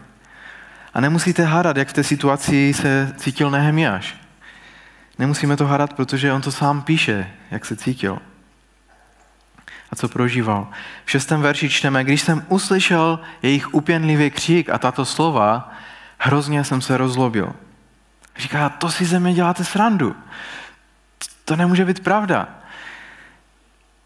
A 0.94 1.00
nemusíte 1.00 1.44
hádat, 1.44 1.76
jak 1.76 1.88
v 1.88 1.92
té 1.92 2.04
situaci 2.04 2.74
se 2.74 3.14
cítil 3.16 3.50
Nehemiáš. 3.50 4.16
Nemusíme 5.18 5.56
to 5.56 5.66
hádat, 5.66 5.92
protože 5.92 6.32
on 6.32 6.42
to 6.42 6.52
sám 6.52 6.82
píše, 6.82 7.30
jak 7.50 7.64
se 7.64 7.76
cítil 7.76 8.18
a 9.90 9.96
co 9.96 10.08
prožíval. 10.08 10.68
V 11.04 11.10
šestém 11.10 11.42
verši 11.42 11.70
čteme, 11.70 12.04
když 12.04 12.22
jsem 12.22 12.46
uslyšel 12.48 13.20
jejich 13.42 13.74
upěnlivý 13.74 14.30
křík 14.30 14.70
a 14.70 14.78
tato 14.78 15.04
slova, 15.04 15.72
hrozně 16.18 16.64
jsem 16.64 16.80
se 16.80 16.96
rozlobil. 16.96 17.52
Říká, 18.38 18.68
to 18.68 18.90
si 18.90 19.04
ze 19.04 19.20
mě 19.20 19.34
děláte 19.34 19.64
srandu. 19.64 20.16
To 21.44 21.56
nemůže 21.56 21.84
být 21.84 22.00
pravda. 22.00 22.48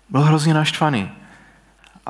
Byl 0.09 0.21
hrozně 0.21 0.55
naštvaný. 0.55 1.13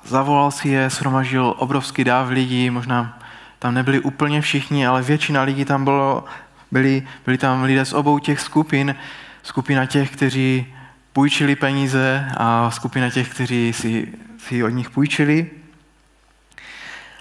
Zavolal 0.05 0.51
si 0.51 0.69
je, 0.69 0.91
shromažil 0.91 1.55
obrovský 1.59 2.05
dáv 2.05 2.29
lidí, 2.29 2.71
možná 2.71 3.19
tam 3.59 3.75
nebyli 3.75 4.01
úplně 4.01 4.41
všichni, 4.41 4.87
ale 4.87 5.03
většina 5.03 5.43
lidí 5.43 5.65
tam 5.65 5.85
bylo, 5.85 6.25
byli, 6.71 7.07
byli 7.25 7.39
tam 7.39 7.63
lidé 7.63 7.85
z 7.85 7.93
obou 7.93 8.19
těch 8.19 8.41
skupin, 8.41 8.95
skupina 9.43 9.87
těch, 9.87 10.11
kteří 10.11 10.75
půjčili 11.13 11.57
peníze 11.57 12.33
a 12.37 12.71
skupina 12.71 13.11
těch, 13.11 13.29
kteří 13.29 13.73
si, 13.73 14.13
si 14.39 14.65
od 14.65 14.69
nich 14.69 14.91
půjčili 14.91 15.51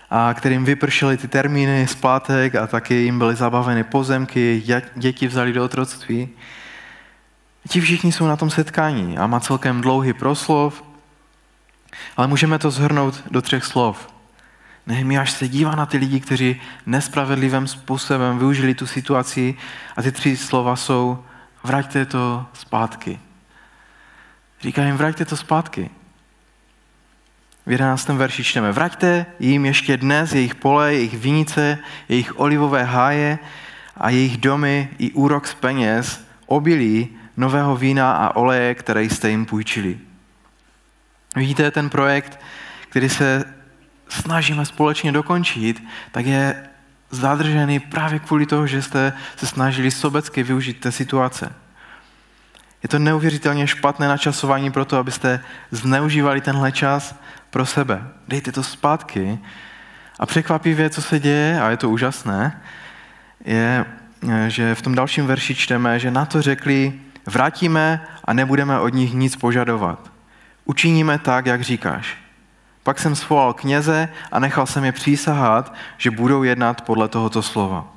a 0.09 0.33
kterým 0.33 0.65
vypršely 0.65 1.17
ty 1.17 1.27
termíny 1.27 1.87
splátek 1.87 2.55
a 2.55 2.67
taky 2.67 2.93
jim 2.93 3.19
byly 3.19 3.35
zabaveny 3.35 3.83
pozemky, 3.83 4.63
děti 4.95 5.27
vzali 5.27 5.53
do 5.53 5.63
otroctví. 5.63 6.29
Ti 7.69 7.81
všichni 7.81 8.11
jsou 8.11 8.27
na 8.27 8.35
tom 8.35 8.49
setkání 8.49 9.17
a 9.17 9.27
má 9.27 9.39
celkem 9.39 9.81
dlouhý 9.81 10.13
proslov, 10.13 10.83
ale 12.17 12.27
můžeme 12.27 12.59
to 12.59 12.71
zhrnout 12.71 13.23
do 13.31 13.41
třech 13.41 13.65
slov. 13.65 14.13
Nehemiáš 14.87 15.31
se 15.31 15.47
dívá 15.47 15.75
na 15.75 15.85
ty 15.85 15.97
lidi, 15.97 16.19
kteří 16.19 16.61
nespravedlivým 16.85 17.67
způsobem 17.67 18.39
využili 18.39 18.75
tu 18.75 18.87
situaci 18.87 19.55
a 19.97 20.01
ty 20.01 20.11
tři 20.11 20.37
slova 20.37 20.75
jsou 20.75 21.23
vraťte 21.63 22.05
to 22.05 22.45
zpátky. 22.53 23.19
Říká 24.61 24.83
jim, 24.83 24.97
vraťte 24.97 25.25
to 25.25 25.37
zpátky. 25.37 25.89
V 27.65 27.71
11. 27.71 28.09
verši 28.09 28.43
čteme, 28.43 28.71
vraťte 28.71 29.25
jim 29.39 29.65
ještě 29.65 29.97
dnes 29.97 30.33
jejich 30.33 30.55
pole, 30.55 30.93
jejich 30.93 31.17
vinice, 31.17 31.77
jejich 32.09 32.39
olivové 32.39 32.83
háje 32.83 33.39
a 33.97 34.09
jejich 34.09 34.37
domy 34.37 34.89
i 34.97 35.11
úrok 35.11 35.47
z 35.47 35.53
peněz, 35.53 36.25
obilí, 36.45 37.09
nového 37.37 37.75
vína 37.75 38.11
a 38.11 38.35
oleje, 38.35 38.75
které 38.75 39.03
jste 39.03 39.29
jim 39.29 39.45
půjčili. 39.45 39.99
Vidíte, 41.35 41.71
ten 41.71 41.89
projekt, 41.89 42.39
který 42.89 43.09
se 43.09 43.53
snažíme 44.09 44.65
společně 44.65 45.11
dokončit, 45.11 45.83
tak 46.11 46.25
je 46.25 46.69
zadržený 47.11 47.79
právě 47.79 48.19
kvůli 48.19 48.45
toho, 48.45 48.67
že 48.67 48.81
jste 48.81 49.13
se 49.35 49.47
snažili 49.47 49.91
sobecky 49.91 50.43
využít 50.43 50.79
té 50.79 50.91
situace. 50.91 51.53
Je 52.83 52.89
to 52.89 52.99
neuvěřitelně 52.99 53.67
špatné 53.67 54.07
načasování 54.07 54.71
pro 54.71 54.85
to, 54.85 54.97
abyste 54.97 55.43
zneužívali 55.71 56.41
tenhle 56.41 56.71
čas 56.71 57.15
pro 57.49 57.65
sebe. 57.65 58.03
Dejte 58.27 58.51
to 58.51 58.63
zpátky. 58.63 59.39
A 60.19 60.25
překvapivě, 60.25 60.89
co 60.89 61.01
se 61.01 61.19
děje, 61.19 61.61
a 61.61 61.69
je 61.69 61.77
to 61.77 61.89
úžasné, 61.89 62.61
je, 63.45 63.85
že 64.47 64.75
v 64.75 64.81
tom 64.81 64.95
dalším 64.95 65.27
verši 65.27 65.55
čteme, 65.55 65.99
že 65.99 66.11
na 66.11 66.25
to 66.25 66.41
řekli, 66.41 66.93
vrátíme 67.25 68.07
a 68.25 68.33
nebudeme 68.33 68.79
od 68.79 68.93
nich 68.93 69.13
nic 69.13 69.35
požadovat. 69.35 70.11
Učiníme 70.65 71.19
tak, 71.19 71.45
jak 71.45 71.61
říkáš. 71.61 72.17
Pak 72.83 72.99
jsem 72.99 73.15
svolal 73.15 73.53
kněze 73.53 74.09
a 74.31 74.39
nechal 74.39 74.67
jsem 74.67 74.85
je 74.85 74.91
přísahat, 74.91 75.73
že 75.97 76.11
budou 76.11 76.43
jednat 76.43 76.81
podle 76.81 77.07
tohoto 77.07 77.41
slova. 77.41 77.87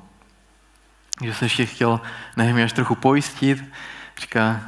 Že 1.25 1.35
se 1.35 1.45
ještě 1.45 1.67
chtěl 1.67 2.01
Nehemiáš 2.37 2.73
trochu 2.73 2.95
pojistit, 2.95 3.65
říká, 4.21 4.61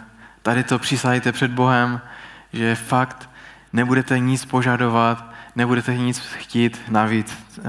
tady 0.43 0.65
to 0.65 0.79
přísahajte 0.79 1.33
před 1.33 1.51
Bohem, 1.51 2.01
že 2.53 2.75
fakt 2.75 3.31
nebudete 3.73 4.19
nic 4.19 4.45
požadovat, 4.45 5.33
nebudete 5.57 5.97
nic 5.97 6.19
chtít 6.19 6.81
navíc 6.89 7.39
uh, 7.59 7.65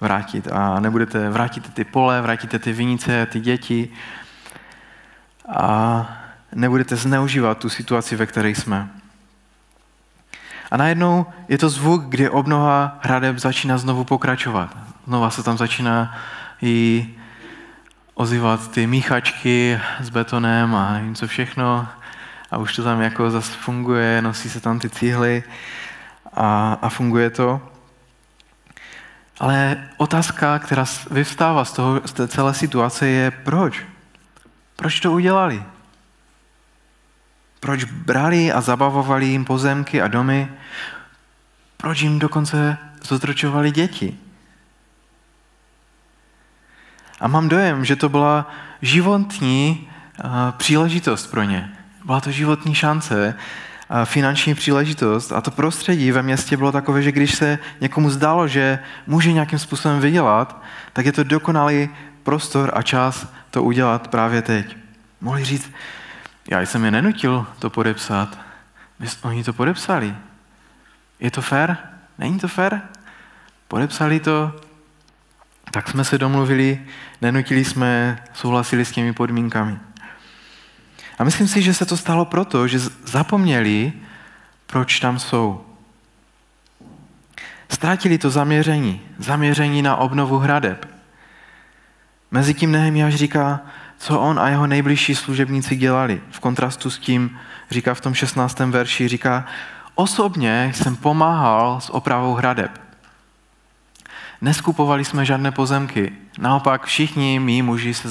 vrátit 0.00 0.48
a 0.52 0.80
nebudete, 0.80 1.30
vrátíte 1.30 1.70
ty 1.70 1.84
pole, 1.84 2.22
vrátíte 2.22 2.58
ty 2.58 2.72
vinice, 2.72 3.26
ty 3.26 3.40
děti 3.40 3.88
a 5.56 6.06
nebudete 6.54 6.96
zneužívat 6.96 7.58
tu 7.58 7.68
situaci, 7.68 8.16
ve 8.16 8.26
které 8.26 8.50
jsme. 8.50 8.88
A 10.70 10.76
najednou 10.76 11.26
je 11.48 11.58
to 11.58 11.68
zvuk, 11.68 12.04
kdy 12.04 12.28
obnova 12.28 12.98
hradeb 13.02 13.38
začíná 13.38 13.78
znovu 13.78 14.04
pokračovat. 14.04 14.76
Znova 15.06 15.30
se 15.30 15.42
tam 15.42 15.58
začíná 15.58 16.18
i 16.62 17.08
ozývat 18.16 18.70
ty 18.70 18.86
míchačky 18.86 19.80
s 20.00 20.10
betonem 20.10 20.74
a 20.74 20.92
nevím 20.92 21.14
co 21.14 21.26
všechno. 21.26 21.88
A 22.50 22.58
už 22.58 22.76
to 22.76 22.84
tam 22.84 23.00
jako 23.00 23.30
zase 23.30 23.52
funguje, 23.52 24.22
nosí 24.22 24.50
se 24.50 24.60
tam 24.60 24.78
ty 24.78 24.90
cíhly 24.90 25.44
a, 26.32 26.78
a 26.82 26.88
funguje 26.88 27.30
to. 27.30 27.60
Ale 29.38 29.88
otázka, 29.96 30.58
která 30.58 30.84
vyvstává 31.10 31.64
z, 31.64 31.72
toho, 31.72 32.00
z 32.04 32.12
té 32.12 32.28
celé 32.28 32.54
situace 32.54 33.06
je 33.06 33.30
proč? 33.30 33.84
Proč 34.76 35.00
to 35.00 35.12
udělali? 35.12 35.62
Proč 37.60 37.84
brali 37.84 38.52
a 38.52 38.60
zabavovali 38.60 39.26
jim 39.26 39.44
pozemky 39.44 40.02
a 40.02 40.08
domy? 40.08 40.48
Proč 41.76 42.00
jim 42.00 42.18
dokonce 42.18 42.78
zotročovali 43.02 43.70
děti? 43.70 44.18
A 47.20 47.28
mám 47.28 47.48
dojem, 47.48 47.84
že 47.84 47.96
to 47.96 48.08
byla 48.08 48.50
životní 48.82 49.88
uh, 50.24 50.30
příležitost 50.56 51.26
pro 51.26 51.42
ně. 51.42 51.72
Byla 52.04 52.20
to 52.20 52.30
životní 52.30 52.74
šance, 52.74 53.34
uh, 53.90 54.04
finanční 54.04 54.54
příležitost 54.54 55.32
a 55.32 55.40
to 55.40 55.50
prostředí 55.50 56.12
ve 56.12 56.22
městě 56.22 56.56
bylo 56.56 56.72
takové, 56.72 57.02
že 57.02 57.12
když 57.12 57.34
se 57.34 57.58
někomu 57.80 58.10
zdálo, 58.10 58.48
že 58.48 58.78
může 59.06 59.32
nějakým 59.32 59.58
způsobem 59.58 60.00
vydělat, 60.00 60.62
tak 60.92 61.06
je 61.06 61.12
to 61.12 61.24
dokonalý 61.24 61.88
prostor 62.22 62.70
a 62.74 62.82
čas 62.82 63.32
to 63.50 63.62
udělat 63.62 64.08
právě 64.08 64.42
teď. 64.42 64.76
Mohli 65.20 65.44
říct, 65.44 65.70
já 66.50 66.60
jsem 66.60 66.84
je 66.84 66.90
nenutil 66.90 67.46
to 67.58 67.70
podepsat. 67.70 68.38
Oni 69.22 69.44
to 69.44 69.52
podepsali. 69.52 70.16
Je 71.20 71.30
to 71.30 71.42
fér? 71.42 71.78
Není 72.18 72.38
to 72.38 72.48
fér? 72.48 72.82
Podepsali 73.68 74.20
to, 74.20 74.60
tak 75.70 75.88
jsme 75.88 76.04
se 76.04 76.18
domluvili, 76.18 76.80
nenutili 77.22 77.64
jsme, 77.64 78.22
souhlasili 78.34 78.84
s 78.84 78.92
těmi 78.92 79.12
podmínkami. 79.12 79.78
A 81.18 81.24
myslím 81.24 81.48
si, 81.48 81.62
že 81.62 81.74
se 81.74 81.86
to 81.86 81.96
stalo 81.96 82.24
proto, 82.24 82.68
že 82.68 82.78
zapomněli, 83.04 83.92
proč 84.66 85.00
tam 85.00 85.18
jsou. 85.18 85.64
Ztratili 87.68 88.18
to 88.18 88.30
zaměření, 88.30 89.00
zaměření 89.18 89.82
na 89.82 89.96
obnovu 89.96 90.38
hradeb. 90.38 90.88
Mezitím 92.30 92.72
Nehemiáš 92.72 93.14
říká, 93.14 93.60
co 93.98 94.20
on 94.20 94.40
a 94.40 94.48
jeho 94.48 94.66
nejbližší 94.66 95.14
služebníci 95.14 95.76
dělali. 95.76 96.20
V 96.30 96.40
kontrastu 96.40 96.90
s 96.90 96.98
tím 96.98 97.38
říká 97.70 97.94
v 97.94 98.00
tom 98.00 98.14
16. 98.14 98.58
verši, 98.58 99.08
říká, 99.08 99.46
osobně 99.94 100.72
jsem 100.74 100.96
pomáhal 100.96 101.80
s 101.80 101.90
opravou 101.90 102.34
hradeb. 102.34 102.85
Neskupovali 104.46 105.04
jsme 105.04 105.24
žádné 105.24 105.50
pozemky. 105.50 106.12
Naopak 106.38 106.86
všichni 106.86 107.38
mý 107.38 107.62
muži 107.62 107.94
se 107.94 108.08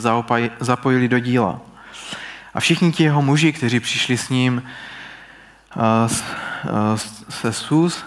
zapojili 0.59 1.07
do 1.07 1.19
díla. 1.19 1.59
A 2.53 2.59
všichni 2.59 2.91
ti 2.91 3.03
jeho 3.03 3.21
muži, 3.21 3.53
kteří 3.53 3.79
přišli 3.79 4.17
s 4.17 4.29
ním 4.29 4.63
se 7.29 7.53
Sus, 7.53 8.05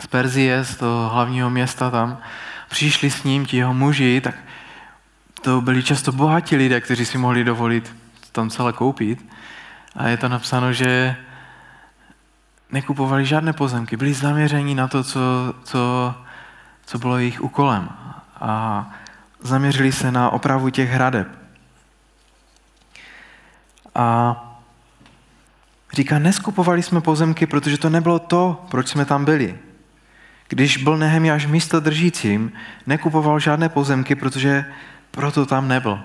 z 0.00 0.06
Perzie, 0.06 0.64
z 0.64 0.76
toho 0.76 1.08
hlavního 1.08 1.50
města 1.50 1.90
tam, 1.90 2.18
přišli 2.68 3.10
s 3.10 3.24
ním 3.24 3.46
ti 3.46 3.56
jeho 3.56 3.74
muži, 3.74 4.20
tak 4.20 4.34
to 5.42 5.60
byli 5.60 5.82
často 5.82 6.12
bohatí 6.12 6.56
lidé, 6.56 6.80
kteří 6.80 7.04
si 7.04 7.18
mohli 7.18 7.44
dovolit 7.44 7.96
tam 8.32 8.50
celé 8.50 8.72
koupit. 8.72 9.26
A 9.96 10.08
je 10.08 10.16
to 10.16 10.28
napsáno, 10.28 10.72
že 10.72 11.16
nekupovali 12.72 13.26
žádné 13.26 13.52
pozemky, 13.52 13.96
byli 13.96 14.14
zaměření 14.14 14.74
na 14.74 14.88
to, 14.88 15.04
co, 15.04 15.20
co, 15.64 16.14
co 16.86 16.98
bylo 16.98 17.18
jejich 17.18 17.40
úkolem. 17.40 17.88
A 18.40 18.90
zaměřili 19.40 19.92
se 19.92 20.12
na 20.12 20.30
opravu 20.30 20.70
těch 20.70 20.90
hradeb. 20.90 21.28
A 23.94 24.36
říká, 25.92 26.18
neskupovali 26.18 26.82
jsme 26.82 27.00
pozemky, 27.00 27.46
protože 27.46 27.78
to 27.78 27.90
nebylo 27.90 28.18
to, 28.18 28.66
proč 28.70 28.88
jsme 28.88 29.04
tam 29.04 29.24
byli. 29.24 29.58
Když 30.48 30.76
byl 30.76 30.96
Nehemiáš 30.96 31.46
místo 31.46 31.80
držícím, 31.80 32.52
nekupoval 32.86 33.40
žádné 33.40 33.68
pozemky, 33.68 34.14
protože 34.14 34.64
proto 35.10 35.46
tam 35.46 35.68
nebyl. 35.68 36.00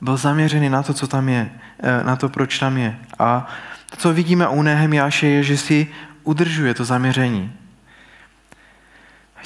Byl 0.00 0.16
zaměřený 0.16 0.68
na 0.68 0.82
to, 0.82 0.94
co 0.94 1.06
tam 1.06 1.28
je, 1.28 1.50
eh, 1.78 2.04
na 2.04 2.16
to, 2.16 2.28
proč 2.28 2.58
tam 2.58 2.76
je. 2.76 2.98
A 3.18 3.46
to, 3.90 3.96
co 3.96 4.12
vidíme 4.12 4.48
u 4.48 4.62
Nehemiáše, 4.62 5.26
je, 5.26 5.42
že 5.42 5.56
si 5.56 5.88
udržuje 6.22 6.74
to 6.74 6.84
zaměření. 6.84 7.52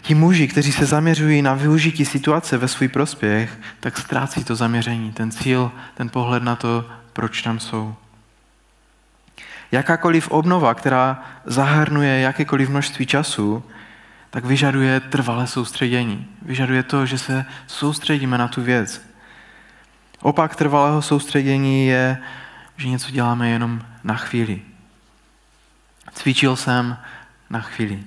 Ti 0.01 0.15
muži, 0.15 0.49
kteří 0.49 0.73
se 0.73 0.87
zaměřují 0.87 1.43
na 1.43 1.55
využití 1.55 2.05
situace 2.05 2.59
ve 2.59 2.69
svůj 2.69 2.89
prospěch, 2.89 3.59
tak 3.81 3.99
ztrácí 3.99 4.45
to 4.45 4.57
zaměření, 4.57 5.13
ten 5.13 5.31
cíl, 5.31 5.73
ten 5.95 6.09
pohled 6.09 6.43
na 6.43 6.57
to, 6.57 6.91
proč 7.13 7.43
tam 7.43 7.61
jsou. 7.61 7.95
Jakákoliv 9.73 10.31
obnova, 10.31 10.75
která 10.75 11.23
zahrnuje 11.45 12.21
jakékoliv 12.21 12.69
množství 12.69 13.07
času, 13.07 13.65
tak 14.31 14.45
vyžaduje 14.45 15.01
trvalé 15.01 15.47
soustředění. 15.47 16.27
Vyžaduje 16.43 16.83
to, 16.83 17.07
že 17.07 17.19
se 17.19 17.45
soustředíme 17.67 18.39
na 18.39 18.49
tu 18.49 18.63
věc. 18.63 19.11
Opak 20.23 20.57
trvalého 20.57 21.03
soustředění 21.03 21.87
je, 21.87 22.19
že 22.77 22.89
něco 22.89 23.11
děláme 23.11 23.51
jenom 23.51 23.83
na 24.05 24.17
chvíli. 24.17 24.63
Cvičil 26.13 26.57
jsem 26.57 26.97
na 27.51 27.61
chvíli. 27.61 28.05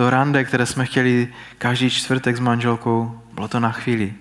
To 0.00 0.10
rande, 0.10 0.44
které 0.44 0.66
jsme 0.66 0.86
chtěli 0.86 1.34
každý 1.58 1.90
čtvrtek 1.90 2.36
s 2.36 2.40
manželkou, 2.40 3.22
bylo 3.32 3.48
to 3.48 3.60
na 3.60 3.72
chvíli. 3.72 4.14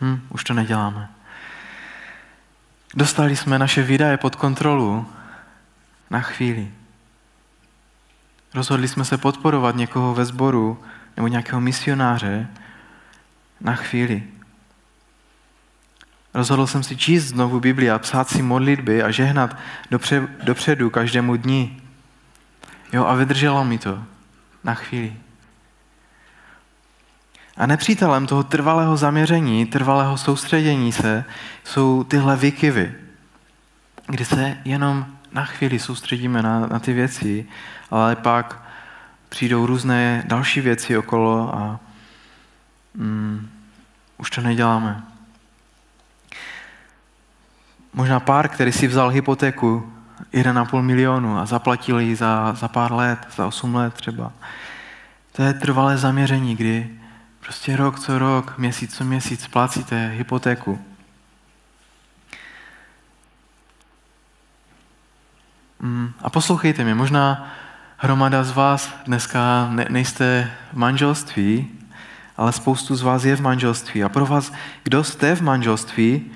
Hm, 0.00 0.20
už 0.28 0.44
to 0.44 0.54
neděláme. 0.54 1.08
Dostali 2.94 3.36
jsme 3.36 3.58
naše 3.58 3.82
výdaje 3.82 4.16
pod 4.16 4.36
kontrolu 4.36 5.06
na 6.10 6.20
chvíli. 6.20 6.72
Rozhodli 8.54 8.88
jsme 8.88 9.04
se 9.04 9.18
podporovat 9.18 9.76
někoho 9.76 10.14
ve 10.14 10.24
sboru 10.24 10.82
nebo 11.16 11.28
nějakého 11.28 11.60
misionáře 11.60 12.48
na 13.60 13.74
chvíli. 13.74 14.22
Rozhodl 16.34 16.66
jsem 16.66 16.82
si 16.82 16.96
číst 16.96 17.24
znovu 17.24 17.60
Bibli 17.60 17.90
a 17.90 17.98
psát 17.98 18.28
si 18.28 18.42
modlitby 18.42 19.02
a 19.02 19.10
žehnat 19.10 19.56
dopře, 19.90 20.28
dopředu 20.42 20.90
každému 20.90 21.36
dni. 21.36 21.82
Jo, 22.92 23.04
a 23.06 23.14
vydrželo 23.14 23.64
mi 23.64 23.78
to 23.78 24.13
na 24.64 24.74
chvíli. 24.74 25.16
A 27.56 27.66
nepřítelem 27.66 28.26
toho 28.26 28.42
trvalého 28.42 28.96
zaměření, 28.96 29.66
trvalého 29.66 30.18
soustředění 30.18 30.92
se 30.92 31.24
jsou 31.64 32.04
tyhle 32.04 32.36
výkyvy, 32.36 32.94
kdy 34.06 34.24
se 34.24 34.58
jenom 34.64 35.06
na 35.32 35.44
chvíli 35.44 35.78
soustředíme 35.78 36.42
na, 36.42 36.66
na 36.66 36.78
ty 36.78 36.92
věci, 36.92 37.46
ale 37.90 38.16
pak 38.16 38.62
přijdou 39.28 39.66
různé 39.66 40.22
další 40.26 40.60
věci 40.60 40.98
okolo 40.98 41.54
a 41.54 41.80
mm, 42.94 43.50
už 44.18 44.30
to 44.30 44.40
neděláme. 44.40 45.02
Možná 47.92 48.20
pár, 48.20 48.48
který 48.48 48.72
si 48.72 48.86
vzal 48.86 49.08
hypotéku 49.08 49.93
1,5 50.34 50.82
milionu 50.82 51.38
a 51.38 51.46
zaplatil 51.46 52.00
ji 52.00 52.16
za, 52.16 52.52
za 52.52 52.68
pár 52.68 52.92
let, 52.92 53.18
za 53.36 53.46
8 53.46 53.74
let 53.74 53.94
třeba. 53.94 54.32
To 55.32 55.42
je 55.42 55.54
trvalé 55.54 55.96
zaměření, 55.96 56.56
kdy 56.56 56.90
prostě 57.40 57.76
rok 57.76 57.98
co 57.98 58.18
rok, 58.18 58.58
měsíc 58.58 58.96
co 58.96 59.04
měsíc 59.04 59.42
splácíte 59.42 60.12
hypotéku. 60.16 60.78
Mm, 65.80 66.12
a 66.22 66.30
poslouchejte 66.30 66.84
mě, 66.84 66.94
možná 66.94 67.50
hromada 67.96 68.44
z 68.44 68.50
vás 68.50 68.94
dneska 69.06 69.68
ne, 69.70 69.86
nejste 69.90 70.50
v 70.72 70.76
manželství, 70.76 71.68
ale 72.36 72.52
spoustu 72.52 72.96
z 72.96 73.02
vás 73.02 73.24
je 73.24 73.36
v 73.36 73.40
manželství. 73.40 74.04
A 74.04 74.08
pro 74.08 74.26
vás, 74.26 74.52
kdo 74.82 75.04
jste 75.04 75.36
v 75.36 75.40
manželství, 75.40 76.30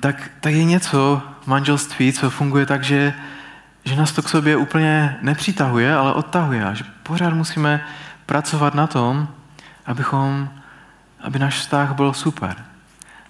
tak, 0.00 0.30
tak 0.40 0.52
je 0.52 0.64
něco 0.64 1.22
v 1.40 1.46
manželství, 1.46 2.12
co 2.12 2.30
funguje 2.30 2.66
tak, 2.66 2.84
že, 2.84 3.14
že 3.84 3.96
nás 3.96 4.12
to 4.12 4.22
k 4.22 4.28
sobě 4.28 4.56
úplně 4.56 5.18
nepřitahuje, 5.22 5.94
ale 5.94 6.12
odtahuje. 6.12 6.64
A 6.64 6.74
že 6.74 6.84
pořád 7.02 7.34
musíme 7.34 7.86
pracovat 8.26 8.74
na 8.74 8.86
tom, 8.86 9.28
abychom, 9.86 10.48
aby 11.20 11.38
náš 11.38 11.58
vztah 11.58 11.94
byl 11.94 12.12
super 12.12 12.56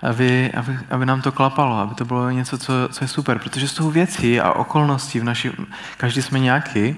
aby, 0.02 0.52
aby, 0.52 0.78
aby 0.90 1.06
nám 1.06 1.22
to 1.22 1.32
klapalo, 1.32 1.78
aby 1.78 1.94
to 1.94 2.04
bylo 2.04 2.30
něco, 2.30 2.58
co, 2.58 2.72
co 2.92 3.04
je 3.04 3.08
super, 3.08 3.38
protože 3.38 3.68
jsou 3.68 3.90
věci 3.90 4.40
a 4.40 4.52
okolnosti 4.52 5.20
v 5.20 5.24
naší, 5.24 5.50
každý 5.96 6.22
jsme 6.22 6.38
nějaký, 6.38 6.96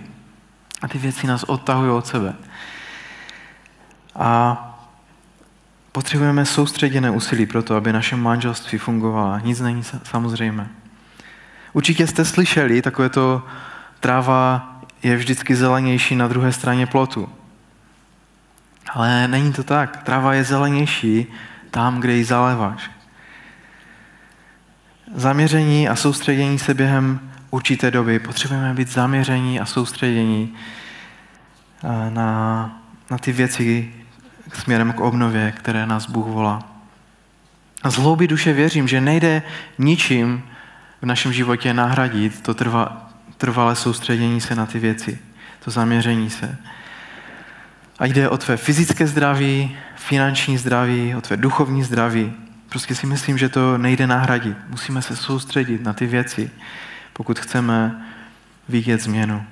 A 0.83 0.88
ty 0.88 0.98
věci 0.98 1.27
nás 1.27 1.42
odtahují 1.42 1.90
od 1.90 2.07
sebe. 2.07 2.35
A 4.14 4.64
potřebujeme 5.98 6.46
soustředěné 6.46 7.11
úsilí 7.11 7.46
pro 7.46 7.62
to, 7.62 7.76
aby 7.76 7.92
naše 7.92 8.16
manželství 8.16 8.78
fungovalo. 8.78 9.38
Nic 9.38 9.61
není 9.61 9.82
samozřejmé. 10.02 10.68
Určitě 11.72 12.06
jste 12.06 12.24
slyšeli, 12.24 12.82
takové 12.82 13.08
to 13.08 13.42
tráva 14.00 14.72
je 15.02 15.16
vždycky 15.16 15.56
zelenější 15.56 16.16
na 16.16 16.28
druhé 16.28 16.52
straně 16.52 16.87
plotu. 16.87 17.28
Ale 18.92 19.28
není 19.28 19.52
to 19.52 19.64
tak. 19.64 20.02
Tráva 20.02 20.34
je 20.34 20.44
zelenější 20.44 21.26
tam, 21.70 22.00
kde 22.00 22.12
ji 22.12 22.24
zaléváš. 22.24 22.90
Zaměření 25.14 25.88
a 25.88 25.96
soustředění 25.96 26.58
se 26.58 26.74
během 26.74 27.20
určité 27.50 27.90
doby. 27.90 28.18
Potřebujeme 28.18 28.74
být 28.74 28.88
zaměření 28.88 29.61
a 29.61 29.66
soustředění 29.66 30.54
eh, 31.84 32.11
na, 32.11 32.82
na 33.11 33.18
ty 33.18 33.32
věci 33.32 33.97
směrem 34.54 34.92
k 34.92 35.00
obnově, 35.00 35.52
které 35.52 35.87
nás 35.87 36.11
Bůh 36.11 36.26
volá. 36.26 36.62
A 37.82 37.90
z 37.90 37.96
hlouby 37.96 38.28
duše 38.28 38.52
věřím, 38.52 38.88
že 38.88 39.00
nejde 39.00 39.42
ničím 39.78 40.42
v 41.02 41.06
našem 41.06 41.32
životě 41.32 41.74
nahradit 41.74 42.40
to 42.40 42.54
trva, 42.54 43.11
trvalé 43.37 43.76
soustředění 43.76 44.40
se 44.40 44.54
na 44.54 44.66
ty 44.66 44.78
věci, 44.78 45.18
to 45.64 45.70
zaměření 45.70 46.30
se. 46.30 46.56
A 47.98 48.06
jde 48.06 48.28
o 48.28 48.38
tvé 48.38 48.56
fyzické 48.56 49.06
zdraví, 49.06 49.76
finanční 49.96 50.58
zdraví, 50.58 51.14
o 51.14 51.20
tvé 51.20 51.37
duchovní 51.37 51.82
zdraví. 51.82 52.32
Prostě 52.68 52.94
si 52.94 53.06
myslím, 53.06 53.38
že 53.38 53.48
to 53.48 53.78
nejde 53.78 54.06
nahradit. 54.06 54.56
Musíme 54.68 55.02
se 55.02 55.16
soustředit 55.16 55.82
na 55.82 55.92
ty 55.92 56.06
věci, 56.06 56.50
pokud 57.12 57.38
chceme 57.38 58.06
vidět 58.68 59.02
změnu. 59.02 59.44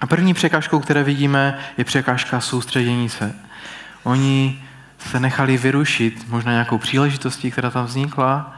A 0.00 0.06
první 0.06 0.34
překážkou, 0.34 0.80
které 0.80 1.02
vidíme, 1.02 1.58
je 1.78 1.84
překážka 1.84 2.40
soustředění 2.40 3.08
se. 3.08 3.34
Oni 4.06 4.62
se 4.98 5.20
nechali 5.20 5.58
vyrušit 5.58 6.28
možná 6.28 6.52
nějakou 6.52 6.78
příležitostí, 6.78 7.50
která 7.50 7.70
tam 7.70 7.84
vznikla, 7.84 8.54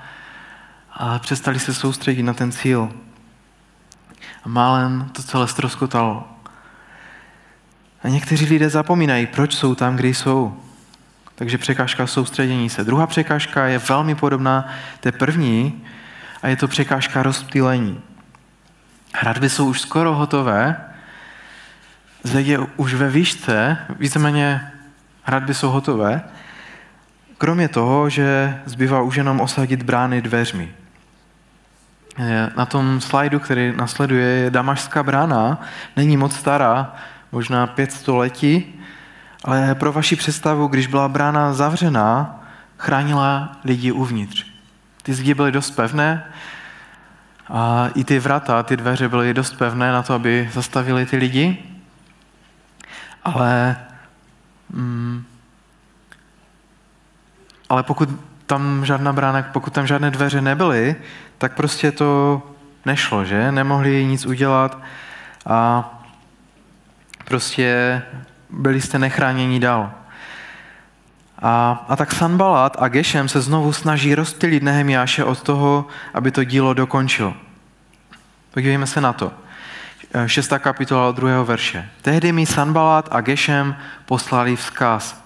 ale 0.92 1.18
přestali 1.18 1.58
se 1.58 1.74
soustředit 1.74 2.22
na 2.22 2.34
ten 2.34 2.52
cíl. 2.52 2.92
A 4.44 4.48
málem 4.48 5.10
to 5.12 5.22
celé 5.22 5.48
stroskotalo. 5.48 6.28
A 8.02 8.08
někteří 8.08 8.46
lidé 8.46 8.70
zapomínají, 8.70 9.26
proč 9.26 9.54
jsou 9.54 9.74
tam, 9.74 9.96
kde 9.96 10.08
jsou. 10.08 10.60
Takže 11.34 11.58
překážka 11.58 12.06
soustředění 12.06 12.70
se. 12.70 12.84
Druhá 12.84 13.06
překážka 13.06 13.66
je 13.66 13.78
velmi 13.78 14.14
podobná 14.14 14.68
té 15.00 15.12
první 15.12 15.84
a 16.42 16.48
je 16.48 16.56
to 16.56 16.68
překážka 16.68 17.22
rozptýlení. 17.22 18.00
Hradby 19.14 19.50
jsou 19.50 19.68
už 19.68 19.80
skoro 19.80 20.14
hotové, 20.14 20.76
zeď 22.22 22.46
je 22.46 22.58
už 22.58 22.94
ve 22.94 23.10
výšce, 23.10 23.78
víceméně 23.98 24.72
hradby 25.28 25.54
jsou 25.54 25.70
hotové, 25.70 26.22
kromě 27.38 27.68
toho, 27.68 28.10
že 28.10 28.58
zbývá 28.64 29.02
už 29.02 29.16
jenom 29.16 29.40
osadit 29.40 29.82
brány 29.82 30.22
dveřmi. 30.22 30.72
Na 32.56 32.66
tom 32.66 33.00
slajdu, 33.00 33.40
který 33.40 33.72
nasleduje, 33.76 34.26
je 34.26 34.50
Damašská 34.50 35.02
brána, 35.02 35.60
není 35.96 36.16
moc 36.16 36.36
stará, 36.36 36.94
možná 37.32 37.66
pět 37.66 37.92
století, 37.92 38.80
ale 39.44 39.74
pro 39.74 39.92
vaši 39.92 40.16
představu, 40.16 40.66
když 40.66 40.86
byla 40.86 41.08
brána 41.08 41.52
zavřená, 41.52 42.40
chránila 42.76 43.56
lidi 43.64 43.92
uvnitř. 43.92 44.46
Ty 45.02 45.14
zdi 45.14 45.34
byly 45.34 45.52
dost 45.52 45.70
pevné 45.70 46.24
a 47.48 47.88
i 47.94 48.04
ty 48.04 48.18
vrata, 48.18 48.62
ty 48.62 48.76
dveře 48.76 49.08
byly 49.08 49.34
dost 49.34 49.58
pevné 49.58 49.92
na 49.92 50.02
to, 50.02 50.14
aby 50.14 50.50
zastavili 50.52 51.06
ty 51.06 51.16
lidi. 51.16 51.58
Ale, 53.24 53.76
mm, 54.70 55.24
ale 57.68 57.82
pokud 57.82 58.08
tam 58.46 58.84
žádná 58.84 59.12
brána, 59.12 59.42
pokud 59.42 59.72
tam 59.72 59.86
žádné 59.86 60.10
dveře 60.10 60.40
nebyly, 60.40 60.96
tak 61.38 61.54
prostě 61.54 61.92
to 61.92 62.42
nešlo, 62.86 63.24
že? 63.24 63.52
Nemohli 63.52 64.06
nic 64.06 64.26
udělat 64.26 64.78
a 65.46 65.90
prostě 67.24 68.02
byli 68.50 68.80
jste 68.80 68.98
nechráněni 68.98 69.60
dál. 69.60 69.92
A, 71.42 71.84
a 71.88 71.96
tak 71.96 72.12
Sanbalat 72.12 72.76
a 72.78 72.88
Gešem 72.88 73.28
se 73.28 73.40
znovu 73.40 73.72
snaží 73.72 74.14
rozptýlit 74.14 74.62
Nehemiáše 74.62 75.24
od 75.24 75.42
toho, 75.42 75.86
aby 76.14 76.30
to 76.30 76.44
dílo 76.44 76.74
dokončil. 76.74 77.34
Podívejme 78.50 78.86
se 78.86 79.00
na 79.00 79.12
to. 79.12 79.32
Šestá 80.26 80.58
kapitola 80.58 81.08
od 81.08 81.16
druhého 81.16 81.44
verše. 81.44 81.88
Tehdy 82.02 82.32
mi 82.32 82.46
Sanbalat 82.46 83.08
a 83.10 83.20
Gešem 83.20 83.76
poslali 84.06 84.56
vzkaz. 84.56 85.24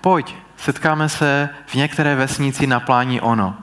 Pojď, 0.00 0.34
setkáme 0.56 1.08
se 1.08 1.48
v 1.66 1.74
některé 1.74 2.14
vesnici 2.14 2.66
na 2.66 2.80
pláni 2.80 3.20
ono. 3.20 3.56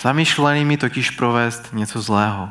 Zamýšleli 0.00 0.64
mi 0.64 0.76
totiž 0.76 1.10
provést 1.10 1.72
něco 1.72 2.02
zlého. 2.02 2.50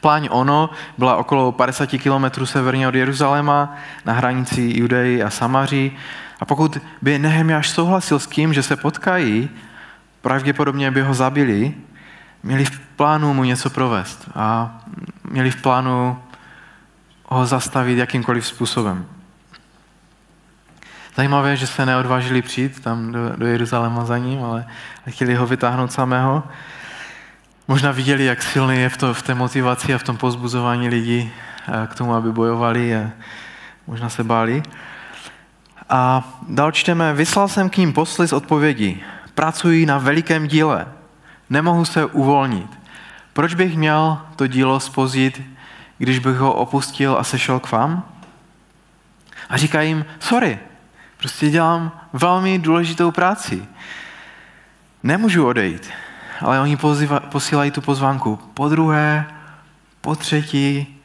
Pláň 0.00 0.28
Ono 0.30 0.70
byla 0.98 1.16
okolo 1.16 1.52
50 1.52 1.86
kilometrů 1.86 2.46
severně 2.46 2.88
od 2.88 2.94
Jeruzaléma 2.94 3.76
na 4.04 4.12
hranici 4.12 4.72
Judeji 4.74 5.22
a 5.22 5.30
Samaří. 5.30 5.96
A 6.40 6.44
pokud 6.44 6.78
by 7.02 7.18
Nehemiáš 7.18 7.70
souhlasil 7.70 8.18
s 8.18 8.26
tím, 8.26 8.54
že 8.54 8.62
se 8.62 8.76
potkají, 8.76 9.50
pravděpodobně 10.20 10.90
by 10.90 11.02
ho 11.02 11.14
zabili, 11.14 11.74
měli 12.42 12.64
v 12.64 12.80
plánu 12.80 13.34
mu 13.34 13.44
něco 13.44 13.70
provést 13.70 14.28
a 14.34 14.78
měli 15.30 15.50
v 15.50 15.62
plánu 15.62 16.18
ho 17.24 17.46
zastavit 17.46 17.98
jakýmkoliv 17.98 18.46
způsobem. 18.46 19.06
Zajímavé, 21.16 21.56
že 21.56 21.66
se 21.66 21.86
neodvážili 21.86 22.42
přijít 22.42 22.80
tam 22.80 23.12
do, 23.12 23.36
do 23.36 23.46
Jeruzaléma 23.46 24.04
za 24.04 24.18
ním, 24.18 24.44
ale 24.44 24.66
chtěli 25.08 25.34
ho 25.34 25.46
vytáhnout 25.46 25.92
samého. 25.92 26.42
Možná 27.68 27.90
viděli, 27.90 28.24
jak 28.24 28.42
silný 28.42 28.80
je 28.80 28.88
v, 28.88 28.96
to, 28.96 29.14
v 29.14 29.22
té 29.22 29.34
motivaci 29.34 29.94
a 29.94 29.98
v 29.98 30.02
tom 30.02 30.16
pozbuzování 30.16 30.88
lidí 30.88 31.32
eh, 31.68 31.86
k 31.86 31.94
tomu, 31.94 32.14
aby 32.14 32.32
bojovali 32.32 32.96
a 32.96 33.10
možná 33.86 34.08
se 34.08 34.24
báli. 34.24 34.62
A 35.88 36.28
dál 36.48 36.72
čteme, 36.72 37.14
vyslal 37.14 37.48
jsem 37.48 37.70
k 37.70 37.76
ním 37.76 37.92
posly 37.92 38.28
z 38.28 38.32
odpovědi. 38.32 39.02
Pracují 39.34 39.86
na 39.86 39.98
velikém 39.98 40.46
díle. 40.46 40.86
Nemohu 41.50 41.84
se 41.84 42.04
uvolnit. 42.04 42.78
Proč 43.32 43.54
bych 43.54 43.76
měl 43.76 44.18
to 44.36 44.46
dílo 44.46 44.80
spozit, 44.80 45.42
když 45.98 46.18
bych 46.18 46.36
ho 46.36 46.52
opustil 46.52 47.16
a 47.18 47.24
sešel 47.24 47.60
k 47.60 47.70
vám? 47.70 48.04
A 49.48 49.56
říká 49.56 49.82
jim, 49.82 50.04
sorry, 50.20 50.58
prostě 51.16 51.50
dělám 51.50 52.00
velmi 52.12 52.58
důležitou 52.58 53.10
práci. 53.10 53.64
Nemůžu 55.02 55.46
odejít 55.46 55.90
ale 56.40 56.60
oni 56.60 56.76
pozýva, 56.76 57.20
posílají 57.20 57.70
tu 57.70 57.80
pozvánku 57.80 58.38
po 58.54 58.68
druhé, 58.68 59.26
po 60.00 60.16
třetí 60.16 60.96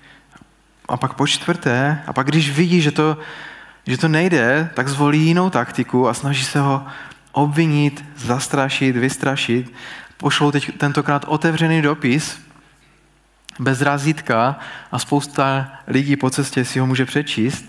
a 0.87 0.97
pak 0.97 1.13
po 1.13 1.27
čtvrté. 1.27 2.03
A 2.07 2.13
pak 2.13 2.27
když 2.27 2.51
vidí, 2.51 2.81
že 2.81 2.91
to, 2.91 3.17
že 3.87 3.97
to 3.97 4.07
nejde, 4.07 4.69
tak 4.73 4.87
zvolí 4.87 5.25
jinou 5.25 5.49
taktiku 5.49 6.07
a 6.07 6.13
snaží 6.13 6.43
se 6.43 6.59
ho 6.59 6.85
obvinit, 7.31 8.05
zastrašit, 8.17 8.97
vystrašit. 8.97 9.73
Pošlou 10.17 10.51
teď 10.51 10.77
tentokrát 10.77 11.25
otevřený 11.27 11.81
dopis 11.81 12.45
bez 13.59 13.81
razítka 13.81 14.59
a 14.91 14.99
spousta 14.99 15.71
lidí 15.87 16.15
po 16.15 16.29
cestě 16.29 16.65
si 16.65 16.79
ho 16.79 16.87
může 16.87 17.05
přečíst. 17.05 17.65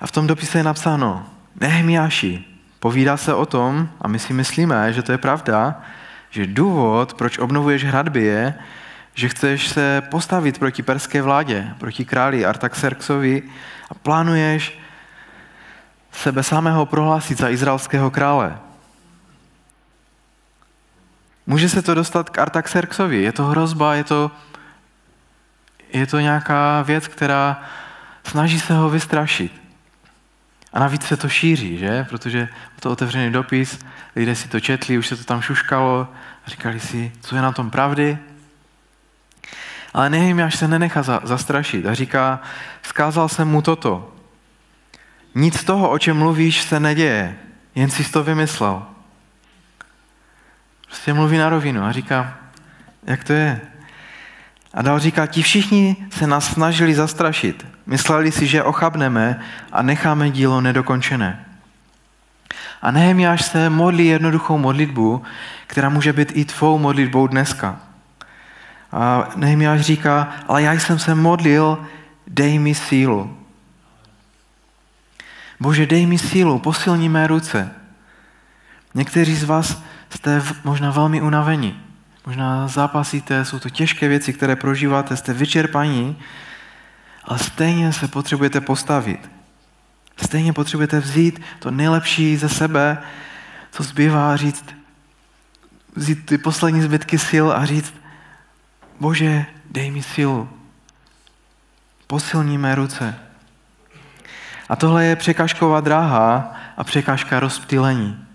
A 0.00 0.06
v 0.06 0.12
tom 0.12 0.26
dopise 0.26 0.58
je 0.58 0.64
napsáno, 0.64 1.26
Nehemiáši, 1.60 2.44
povídá 2.80 3.16
se 3.16 3.34
o 3.34 3.46
tom, 3.46 3.88
a 4.00 4.08
my 4.08 4.18
si 4.18 4.32
myslíme, 4.32 4.92
že 4.92 5.02
to 5.02 5.12
je 5.12 5.18
pravda, 5.18 5.82
že 6.30 6.46
důvod, 6.46 7.14
proč 7.14 7.38
obnovuješ 7.38 7.84
hradby, 7.84 8.22
je, 8.22 8.54
že 9.14 9.28
chceš 9.28 9.68
se 9.68 10.02
postavit 10.10 10.58
proti 10.58 10.82
perské 10.82 11.22
vládě, 11.22 11.74
proti 11.78 12.04
králi 12.04 12.44
Artaxerxovi 12.44 13.42
a 13.90 13.94
plánuješ 13.94 14.78
sebe 16.12 16.42
samého 16.42 16.86
prohlásit 16.86 17.38
za 17.38 17.48
izraelského 17.48 18.10
krále. 18.10 18.58
Může 21.46 21.68
se 21.68 21.82
to 21.82 21.94
dostat 21.94 22.30
k 22.30 22.38
Artaxerxovi. 22.38 23.22
Je 23.22 23.32
to 23.32 23.44
hrozba, 23.44 23.94
je 23.94 24.04
to, 24.04 24.30
je 25.92 26.06
to 26.06 26.20
nějaká 26.20 26.82
věc, 26.82 27.08
která 27.08 27.62
snaží 28.24 28.60
se 28.60 28.74
ho 28.74 28.90
vystrašit. 28.90 29.52
A 30.72 30.80
navíc 30.80 31.02
se 31.02 31.16
to 31.16 31.28
šíří, 31.28 31.78
že? 31.78 32.06
Protože 32.08 32.48
to 32.80 32.90
otevřený 32.90 33.32
dopis, 33.32 33.78
lidé 34.16 34.34
si 34.34 34.48
to 34.48 34.60
četli, 34.60 34.98
už 34.98 35.06
se 35.06 35.16
to 35.16 35.24
tam 35.24 35.42
šuškalo 35.42 36.08
říkali 36.46 36.80
si, 36.80 37.12
co 37.20 37.36
je 37.36 37.42
na 37.42 37.52
tom 37.52 37.70
pravdy. 37.70 38.18
Ale 39.94 40.10
Nehemiáš 40.10 40.56
se 40.56 40.68
nenechá 40.68 41.02
zastrašit 41.02 41.86
a 41.86 41.94
říká, 41.94 42.40
vzkázal 42.82 43.28
jsem 43.28 43.48
mu 43.48 43.62
toto. 43.62 44.12
Nic 45.34 45.58
z 45.58 45.64
toho, 45.64 45.90
o 45.90 45.98
čem 45.98 46.16
mluvíš, 46.16 46.62
se 46.62 46.80
neděje, 46.80 47.38
jen 47.74 47.90
si 47.90 48.12
to 48.12 48.24
vymyslel. 48.24 48.86
Prostě 50.96 51.14
mluví 51.14 51.38
na 51.38 51.48
rovinu 51.48 51.82
a 51.84 51.92
říká, 51.92 52.34
jak 53.06 53.24
to 53.24 53.32
je. 53.32 53.60
A 54.74 54.82
dál 54.82 54.98
říká, 54.98 55.26
ti 55.26 55.42
všichni 55.42 55.96
se 56.10 56.26
nás 56.26 56.52
snažili 56.52 56.94
zastrašit. 56.94 57.66
Mysleli 57.86 58.32
si, 58.32 58.46
že 58.46 58.62
ochabneme 58.62 59.40
a 59.72 59.82
necháme 59.82 60.30
dílo 60.30 60.60
nedokončené. 60.60 61.44
A 62.82 62.90
Nehemiáš 62.90 63.44
se 63.44 63.70
modlí 63.70 64.06
jednoduchou 64.06 64.58
modlitbu, 64.58 65.22
která 65.66 65.88
může 65.88 66.12
být 66.12 66.32
i 66.34 66.44
tvou 66.44 66.78
modlitbou 66.78 67.26
dneska. 67.26 67.80
A 68.92 69.28
Nehemiáš 69.36 69.80
říká, 69.80 70.28
ale 70.48 70.62
já 70.62 70.72
jsem 70.72 70.98
se 70.98 71.14
modlil, 71.14 71.86
dej 72.26 72.58
mi 72.58 72.74
sílu. 72.74 73.36
Bože, 75.60 75.86
dej 75.86 76.06
mi 76.06 76.18
sílu, 76.18 76.58
posilni 76.58 77.08
mé 77.08 77.26
ruce. 77.26 77.70
Někteří 78.94 79.36
z 79.36 79.44
vás 79.44 79.82
jste 80.10 80.42
možná 80.64 80.90
velmi 80.90 81.20
unavení. 81.20 81.80
Možná 82.26 82.68
zápasíte, 82.68 83.44
jsou 83.44 83.58
to 83.58 83.70
těžké 83.70 84.08
věci, 84.08 84.32
které 84.32 84.56
prožíváte, 84.56 85.16
jste 85.16 85.32
vyčerpaní, 85.32 86.18
ale 87.24 87.38
stejně 87.38 87.92
se 87.92 88.08
potřebujete 88.08 88.60
postavit. 88.60 89.30
Stejně 90.16 90.52
potřebujete 90.52 91.00
vzít 91.00 91.40
to 91.58 91.70
nejlepší 91.70 92.36
ze 92.36 92.48
sebe, 92.48 92.98
co 93.70 93.82
zbývá 93.82 94.36
říct, 94.36 94.64
vzít 95.94 96.26
ty 96.26 96.38
poslední 96.38 96.82
zbytky 96.82 97.18
sil 97.28 97.46
a 97.52 97.64
říct, 97.64 97.94
Bože, 99.00 99.46
dej 99.70 99.90
mi 99.90 100.02
sílu. 100.02 100.48
Posilní 102.06 102.58
mé 102.58 102.74
ruce. 102.74 103.18
A 104.68 104.76
tohle 104.76 105.04
je 105.04 105.16
překážková 105.16 105.80
dráha 105.80 106.54
a 106.76 106.84
překážka 106.84 107.40
rozptýlení. 107.40 108.25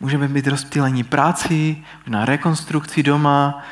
Můžeme 0.00 0.28
být 0.28 0.46
rozptýlení 0.46 1.04
práci, 1.04 1.84
na 2.06 2.24
rekonstrukci 2.24 3.02
doma, 3.02 3.62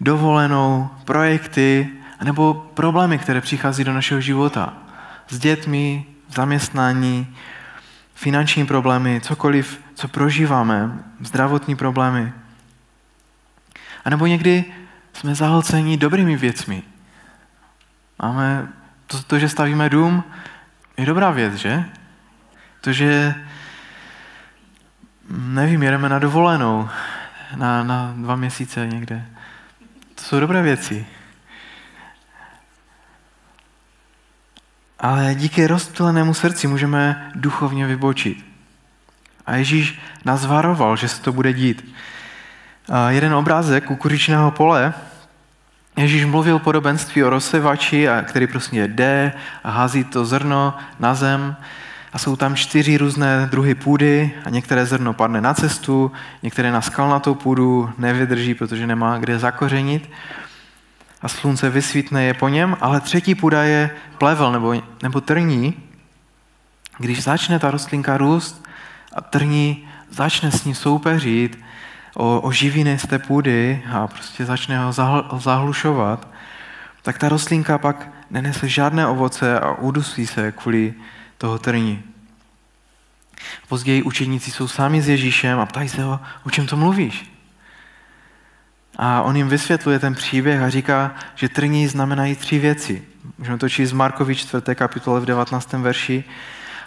dovolenou, 0.00 0.90
projekty, 1.04 1.88
nebo 2.24 2.54
problémy, 2.74 3.18
které 3.18 3.40
přichází 3.40 3.84
do 3.84 3.92
našeho 3.92 4.20
života. 4.20 4.72
S 5.28 5.38
dětmi, 5.38 6.04
zaměstnání, 6.28 7.36
finanční 8.14 8.66
problémy, 8.66 9.20
cokoliv, 9.20 9.80
co 9.94 10.08
prožíváme, 10.08 10.98
zdravotní 11.20 11.76
problémy. 11.76 12.32
A 14.04 14.10
nebo 14.10 14.26
někdy 14.26 14.64
jsme 15.12 15.34
zahlceni 15.34 15.96
dobrými 15.96 16.36
věcmi. 16.36 16.82
Máme 18.22 18.68
to, 19.06 19.22
to, 19.22 19.38
že 19.38 19.48
stavíme 19.48 19.88
dům, 19.88 20.24
je 20.96 21.06
dobrá 21.06 21.30
věc, 21.30 21.54
že? 21.54 21.84
To, 22.80 22.92
že 22.92 23.34
nevím, 25.30 25.82
jedeme 25.82 26.08
na 26.08 26.18
dovolenou 26.18 26.88
na, 27.56 27.82
na 27.82 28.14
dva 28.16 28.36
měsíce 28.36 28.86
někde. 28.86 29.24
To 30.14 30.22
jsou 30.22 30.40
dobré 30.40 30.62
věci. 30.62 31.06
Ale 34.98 35.34
díky 35.34 35.66
rozptýlenému 35.66 36.34
srdci 36.34 36.66
můžeme 36.66 37.30
duchovně 37.34 37.86
vybočit. 37.86 38.46
A 39.46 39.56
Ježíš 39.56 40.00
nás 40.24 40.46
varoval, 40.46 40.96
že 40.96 41.08
se 41.08 41.22
to 41.22 41.32
bude 41.32 41.52
dít. 41.52 41.94
A 42.88 43.10
jeden 43.10 43.34
obrázek 43.34 43.84
kukuřičného 43.84 44.50
pole, 44.50 44.94
Ježíš 45.96 46.24
mluvil 46.24 46.58
podobenství 46.58 47.24
o 47.24 47.30
rozsevači, 47.30 48.08
který 48.22 48.46
prostě 48.46 48.88
jde 48.88 49.32
a 49.64 49.70
hází 49.70 50.04
to 50.04 50.24
zrno 50.24 50.74
na 50.98 51.14
zem 51.14 51.56
a 52.16 52.18
jsou 52.18 52.36
tam 52.36 52.56
čtyři 52.56 52.96
různé 52.96 53.48
druhy 53.50 53.74
půdy 53.74 54.32
a 54.44 54.50
některé 54.50 54.86
zrno 54.86 55.12
padne 55.12 55.40
na 55.40 55.54
cestu, 55.54 56.12
některé 56.42 56.72
na 56.72 56.80
skalnatou 56.80 57.34
půdu 57.34 57.90
nevydrží, 57.98 58.54
protože 58.54 58.86
nemá 58.86 59.18
kde 59.18 59.38
zakořenit 59.38 60.10
a 61.22 61.28
slunce 61.28 61.70
vysvítne 61.70 62.24
je 62.24 62.34
po 62.34 62.48
něm, 62.48 62.76
ale 62.80 63.00
třetí 63.00 63.34
půda 63.34 63.62
je 63.62 63.90
plevel 64.18 64.52
nebo, 64.52 64.82
nebo 65.02 65.20
trní. 65.20 65.74
Když 66.98 67.22
začne 67.22 67.58
ta 67.58 67.70
rostlinka 67.70 68.16
růst 68.16 68.64
a 69.12 69.20
trní 69.20 69.88
začne 70.10 70.50
s 70.50 70.64
ní 70.64 70.74
soupeřit 70.74 71.58
o, 72.14 72.40
o 72.40 72.52
živiny 72.52 72.98
z 72.98 73.06
té 73.06 73.18
půdy 73.18 73.82
a 73.92 74.06
prostě 74.06 74.44
začne 74.44 74.78
ho 74.78 74.92
zahlušovat, 75.38 76.28
tak 77.02 77.18
ta 77.18 77.28
rostlinka 77.28 77.78
pak 77.78 78.08
nenese 78.30 78.68
žádné 78.68 79.06
ovoce 79.06 79.60
a 79.60 79.72
udusí 79.72 80.26
se 80.26 80.52
kvůli 80.52 80.94
toho 81.38 81.58
trní. 81.58 82.02
Později 83.68 84.02
učeníci 84.02 84.50
jsou 84.50 84.68
sami 84.68 85.02
s 85.02 85.08
Ježíšem 85.08 85.60
a 85.60 85.66
ptají 85.66 85.88
se 85.88 86.02
ho, 86.02 86.20
o 86.46 86.50
čem 86.50 86.66
to 86.66 86.76
mluvíš? 86.76 87.32
A 88.96 89.22
on 89.22 89.36
jim 89.36 89.48
vysvětluje 89.48 89.98
ten 89.98 90.14
příběh 90.14 90.62
a 90.62 90.70
říká, 90.70 91.14
že 91.34 91.48
trní 91.48 91.88
znamenají 91.88 92.36
tři 92.36 92.58
věci. 92.58 93.04
Můžeme 93.38 93.58
to 93.58 93.68
číst 93.68 93.90
z 93.90 93.92
Markovi 93.92 94.34
4. 94.34 94.74
kapitole 94.74 95.20
v 95.20 95.24
19. 95.24 95.72
verši. 95.72 96.24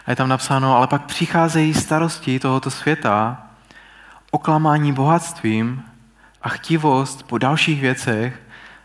A 0.06 0.12
je 0.12 0.16
tam 0.16 0.30
napsáno, 0.30 0.76
ale 0.76 0.88
pak 0.88 1.06
přicházejí 1.06 1.74
starosti 1.74 2.40
tohoto 2.40 2.72
světa, 2.72 3.44
oklamání 4.32 4.94
bohatstvím 4.94 5.84
a 6.42 6.50
chtivost 6.50 7.24
po 7.24 7.38
dalších 7.38 7.82
věcech 7.82 8.42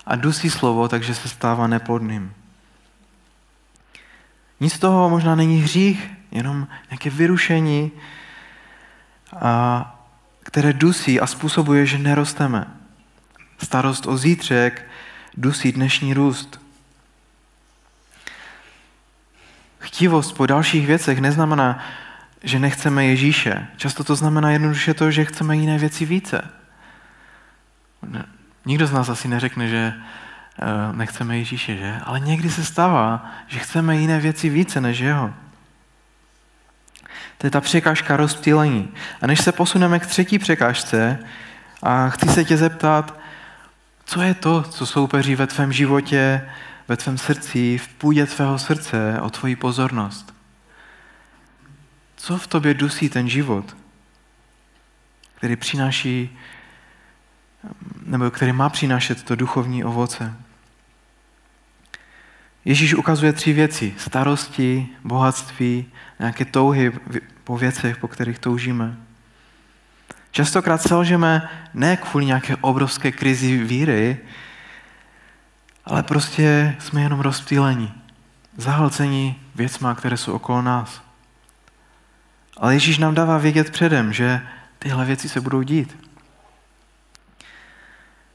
a 0.07 0.17
dusí 0.17 0.51
slovo, 0.51 0.89
takže 0.89 1.15
se 1.15 1.29
stává 1.29 1.67
neplodným. 1.67 2.33
Nic 4.61 4.73
z 4.73 4.79
toho 4.79 5.11
možná 5.11 5.35
není 5.35 5.61
hřích, 5.61 6.11
jenom 6.31 6.67
nějaké 6.91 7.11
vyrušení, 7.11 7.93
a, 9.41 10.05
které 10.43 10.73
dusí 10.73 11.21
a 11.21 11.27
způsobuje, 11.27 11.87
že 11.87 11.99
nerosteme. 11.99 12.67
Starost 13.59 14.07
o 14.07 14.17
zítřek 14.17 14.87
dusí 15.37 15.73
dnešní 15.73 16.15
růst. 16.15 16.61
Chtivost 19.79 20.37
po 20.37 20.47
dalších 20.47 20.87
věcech 20.87 21.21
neznamená, 21.21 21.85
že 22.43 22.59
nechceme 22.59 23.05
Ježíše. 23.05 23.67
Často 23.77 24.05
to 24.05 24.17
znamená 24.17 24.51
jednoduše 24.51 24.95
to, 24.95 25.11
že 25.11 25.25
chceme 25.25 25.57
jiné 25.57 25.79
věci 25.79 26.05
více. 26.05 26.51
Nikdo 28.65 28.87
z 28.87 28.93
nás 28.93 29.09
asi 29.09 29.29
neřekne, 29.29 29.69
že 29.69 29.95
nechceme 30.93 31.39
Ježíše, 31.39 31.77
že? 31.77 32.01
Ale 32.05 32.21
někdy 32.21 32.51
se 32.51 32.65
stává, 32.65 33.31
že 33.47 33.59
chceme 33.59 33.97
jiné 33.97 34.21
věci 34.21 34.49
více 34.49 34.81
než 34.81 34.99
jeho. 34.99 35.35
To 37.39 37.47
je 37.47 37.51
ta 37.51 37.61
překážka 37.61 38.17
rozptýlení. 38.17 38.89
A 39.23 39.27
než 39.27 39.41
se 39.41 39.53
posuneme 39.53 40.01
k 40.01 40.07
třetí 40.07 40.39
překážce, 40.39 41.19
a 41.83 42.09
chci 42.09 42.29
se 42.29 42.45
tě 42.45 42.57
zeptat, 42.57 43.19
co 44.05 44.23
je 44.23 44.35
to, 44.35 44.63
co 44.63 44.87
soupeří 44.87 45.35
ve 45.35 45.47
tvém 45.47 45.73
životě, 45.73 46.51
ve 46.89 46.97
tvém 46.97 47.19
srdci, 47.19 47.79
v 47.79 47.89
půdě 47.89 48.27
tvého 48.27 48.59
srdce 48.59 49.21
o 49.21 49.31
tvoji 49.31 49.57
pozornost? 49.57 50.35
Co 52.17 52.39
v 52.39 52.47
tobě 52.47 52.75
dusí 52.75 53.09
ten 53.09 53.29
život, 53.29 53.77
který 55.35 55.57
přináší, 55.57 56.39
nebo 58.07 58.31
který 58.31 58.53
má 58.53 58.69
přinášet 58.69 59.23
to 59.23 59.37
duchovní 59.37 59.85
ovoce? 59.85 60.35
Ježíš 62.65 62.95
ukazuje 62.95 63.33
tři 63.33 63.53
věci. 63.53 63.95
Starosti, 63.99 64.89
bohatství, 65.05 65.87
nějaké 66.19 66.45
touhy 66.45 66.93
po 67.45 67.59
věcech, 67.59 67.97
po 67.97 68.09
kterých 68.09 68.39
toužíme. 68.39 68.97
Častokrát 70.31 70.83
selžeme 70.83 71.49
ne 71.75 71.97
kvůli 71.97 72.27
nějaké 72.27 72.57
obrovské 72.57 73.13
krizi 73.13 73.57
víry, 73.59 74.19
ale 75.85 76.03
prostě 76.03 76.77
jsme 76.79 77.03
jenom 77.03 77.21
rozptýlení, 77.21 77.95
zahlcení 78.57 79.41
věcma, 79.55 79.95
které 79.95 80.17
jsou 80.17 80.33
okolo 80.33 80.63
nás. 80.63 81.03
Ale 82.57 82.75
Ježíš 82.75 82.99
nám 82.99 83.15
dává 83.15 83.39
vědět 83.39 83.71
předem, 83.71 84.13
že 84.13 84.41
tyhle 84.79 85.05
věci 85.05 85.29
se 85.29 85.41
budou 85.41 85.63
dít. 85.63 85.97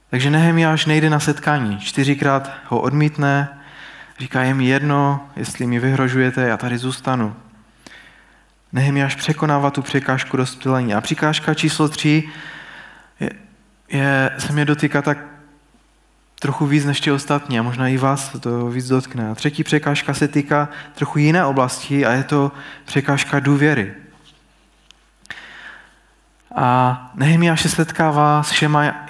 Takže 0.09 0.29
Nehemiáš 0.29 0.85
nejde 0.85 1.09
na 1.09 1.19
setkání. 1.19 1.79
Čtyřikrát 1.79 2.51
ho 2.65 2.81
odmítne, 2.81 3.58
říká, 4.19 4.41
je 4.41 4.53
mi 4.53 4.65
jedno, 4.65 5.29
jestli 5.35 5.67
mi 5.67 5.79
vyhrožujete, 5.79 6.41
já 6.41 6.57
tady 6.57 6.77
zůstanu. 6.77 7.35
Nehemiáš 8.73 9.15
překonává 9.15 9.71
tu 9.71 9.81
překážku 9.81 10.37
rozptýlení. 10.37 10.93
A 10.93 11.01
překážka 11.01 11.53
číslo 11.53 11.89
tři 11.89 12.29
je, 13.19 13.29
je, 13.89 14.31
se 14.37 14.53
mě 14.53 14.65
dotýká 14.65 15.01
tak 15.01 15.17
trochu 16.39 16.65
víc 16.65 16.85
než 16.85 17.01
ti 17.01 17.11
ostatní 17.11 17.59
a 17.59 17.63
možná 17.63 17.87
i 17.87 17.97
vás 17.97 18.35
to 18.39 18.67
víc 18.67 18.87
dotkne. 18.87 19.29
A 19.29 19.35
třetí 19.35 19.63
překážka 19.63 20.13
se 20.13 20.27
týká 20.27 20.69
trochu 20.95 21.19
jiné 21.19 21.45
oblasti 21.45 22.05
a 22.05 22.11
je 22.11 22.23
to 22.23 22.51
překážka 22.85 23.39
důvěry. 23.39 23.93
A 26.55 27.11
Nehemiáš 27.15 27.61
se 27.61 27.69
setkává 27.69 28.43
s 28.43 28.63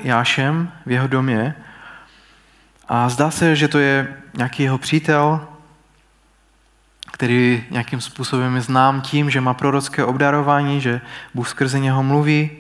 Jášem 0.03 0.71
v 0.85 0.91
jeho 0.91 1.07
domě 1.07 1.55
a 2.87 3.09
zdá 3.09 3.31
se, 3.31 3.55
že 3.55 3.67
to 3.67 3.79
je 3.79 4.17
nějaký 4.39 4.63
jeho 4.63 4.78
přítel, 4.78 5.47
který 7.12 7.63
nějakým 7.71 8.02
způsobem 8.02 8.56
je 8.56 8.62
znám 8.62 9.02
tím, 9.02 9.30
že 9.30 9.41
má 9.41 9.54
prorocké 9.54 10.06
obdarování, 10.06 10.82
že 10.82 11.02
Bůh 11.34 11.49
skrze 11.49 11.80
něho 11.80 12.04
mluví 12.04 12.52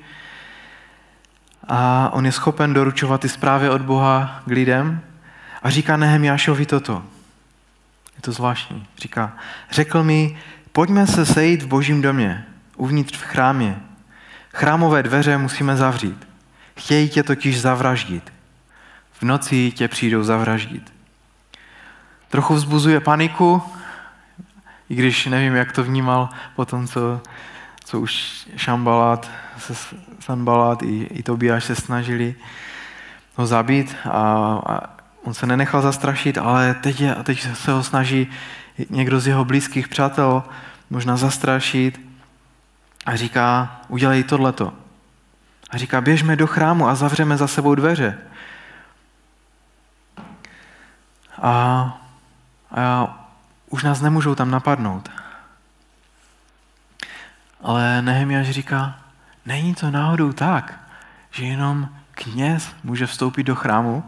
a 1.67 2.09
on 2.13 2.25
je 2.25 2.31
schopen 2.31 2.73
doručovat 2.73 3.21
ty 3.21 3.29
zprávy 3.29 3.69
od 3.69 3.81
Boha 3.81 4.41
k 4.45 4.51
lidem. 4.51 5.01
A 5.63 5.69
říká 5.69 5.97
Nehemiášovi 5.97 6.65
toto. 6.65 7.03
Je 8.15 8.21
to 8.21 8.31
zvláštní. 8.31 8.87
Říká, 8.97 9.37
řekl 9.71 10.03
mi, 10.03 10.37
pojďme 10.71 11.07
se 11.07 11.25
sejít 11.25 11.63
v 11.63 11.67
božím 11.67 12.01
domě, 12.01 12.45
uvnitř 12.75 13.17
v 13.17 13.23
chrámě. 13.23 13.79
Chrámové 14.53 15.03
dveře 15.03 15.37
musíme 15.37 15.77
zavřít. 15.77 16.27
Chtějí 16.77 17.09
tě 17.09 17.23
totiž 17.23 17.61
zavraždit. 17.61 18.33
V 19.11 19.23
noci 19.23 19.71
tě 19.71 19.87
přijdou 19.87 20.23
zavraždit. 20.23 20.98
Trochu 22.29 22.53
vzbuzuje 22.53 22.99
paniku, 22.99 23.63
i 24.89 24.95
když 24.95 25.25
nevím, 25.25 25.55
jak 25.55 25.71
to 25.71 25.83
vnímal 25.83 26.29
po 26.55 26.65
tom, 26.65 26.87
co, 26.87 27.21
co 27.83 27.99
už 27.99 28.45
Šambalát, 28.55 29.31
Sanbalát 30.19 30.83
i, 30.83 31.03
i 31.03 31.23
Tobiáš 31.23 31.63
se 31.63 31.75
snažili 31.75 32.35
ho 33.35 33.45
zabít 33.45 33.95
a, 34.05 34.09
a 34.65 34.81
on 35.23 35.33
se 35.33 35.45
nenechal 35.45 35.81
zastrašit, 35.81 36.37
ale 36.37 36.73
teď, 36.73 37.01
je, 37.01 37.15
teď 37.23 37.47
se 37.53 37.71
ho 37.71 37.83
snaží 37.83 38.27
někdo 38.89 39.19
z 39.19 39.27
jeho 39.27 39.45
blízkých 39.45 39.87
přátel 39.87 40.43
možná 40.89 41.17
zastrašit 41.17 42.01
a 43.05 43.15
říká, 43.15 43.81
udělej 43.87 44.23
tohleto. 44.23 44.73
A 45.69 45.77
říká, 45.77 46.01
běžme 46.01 46.35
do 46.35 46.47
chrámu 46.47 46.87
a 46.87 46.95
zavřeme 46.95 47.37
za 47.37 47.47
sebou 47.47 47.75
dveře. 47.75 48.17
A, 51.41 52.01
a 52.71 53.15
už 53.69 53.83
nás 53.83 54.01
nemůžou 54.01 54.35
tam 54.35 54.51
napadnout. 54.51 55.09
Ale 57.61 58.01
Nehemiáš 58.01 58.49
říká, 58.49 58.99
není 59.45 59.75
to 59.75 59.91
náhodou 59.91 60.31
tak, 60.31 60.79
že 61.31 61.45
jenom 61.45 61.89
kněz 62.11 62.75
může 62.83 63.05
vstoupit 63.05 63.43
do 63.43 63.55
chrámu? 63.55 64.03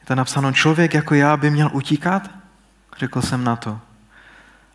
Je 0.00 0.06
to 0.06 0.14
napsáno, 0.14 0.52
člověk 0.52 0.94
jako 0.94 1.14
já 1.14 1.36
by 1.36 1.50
měl 1.50 1.70
utíkat? 1.72 2.30
Řekl 2.98 3.22
jsem 3.22 3.44
na 3.44 3.56
to. 3.56 3.80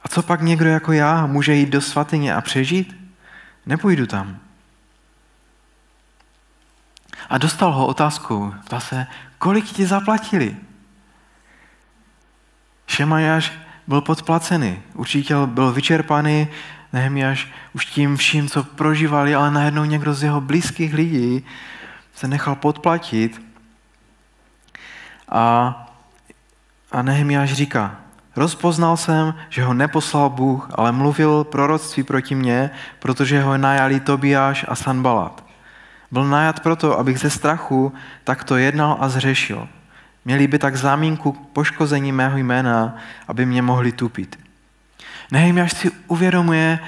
A 0.03 0.08
co 0.08 0.23
pak 0.23 0.41
někdo 0.41 0.69
jako 0.69 0.91
já 0.91 1.25
může 1.25 1.53
jít 1.53 1.69
do 1.69 1.82
svatyně 1.82 2.36
a 2.36 2.41
přežít? 2.41 3.13
Nepůjdu 3.65 4.08
tam. 4.08 4.39
A 7.29 7.38
dostal 7.38 7.71
ho 7.71 7.88
otázku, 7.88 8.53
ptá 8.65 8.79
se, 8.79 9.07
kolik 9.38 9.65
ti 9.65 9.86
zaplatili? 9.86 10.57
Šemajáš 12.88 13.51
byl 13.88 14.01
podplacený, 14.01 14.81
učitel 14.93 15.47
byl 15.47 15.71
vyčerpaný, 15.71 16.47
Nehemiáš 16.93 17.47
už 17.73 17.86
tím 17.86 18.17
vším, 18.17 18.47
co 18.47 18.63
prožívali, 18.63 19.36
ale 19.36 19.51
najednou 19.51 19.83
někdo 19.83 20.13
z 20.13 20.23
jeho 20.23 20.41
blízkých 20.41 20.93
lidí 20.93 21.45
se 22.15 22.27
nechal 22.27 22.55
podplatit. 22.55 23.41
A, 25.29 25.75
a 26.91 27.01
Nehemiáš 27.01 27.53
říká, 27.53 27.95
rozpoznal 28.36 28.97
jsem, 28.97 29.33
že 29.49 29.63
ho 29.63 29.73
neposlal 29.73 30.29
Bůh, 30.29 30.69
ale 30.75 30.91
mluvil 30.91 31.43
proroctví 31.43 32.03
proti 32.03 32.36
mně, 32.36 32.69
protože 32.99 33.41
ho 33.41 33.57
najali 33.57 33.99
Tobiáš 33.99 34.65
a 34.67 34.75
Sanbalat. 34.75 35.43
Byl 36.13 36.26
najat 36.26 36.60
proto, 36.60 36.99
abych 36.99 37.19
ze 37.19 37.30
strachu 37.30 37.93
takto 38.23 38.58
jednal 38.58 38.97
a 38.99 39.10
zřešil. 39.10 39.67
Měli 40.26 40.47
by 40.47 40.60
tak 40.60 40.76
zámínku 40.76 41.32
poškození 41.32 42.12
mého 42.12 42.38
jména, 42.38 42.95
aby 43.28 43.45
mě 43.45 43.62
mohli 43.62 43.91
tupit. 43.91 44.39
Nehemiáš 45.32 45.73
si 45.73 45.91
uvědomuje, 46.08 46.80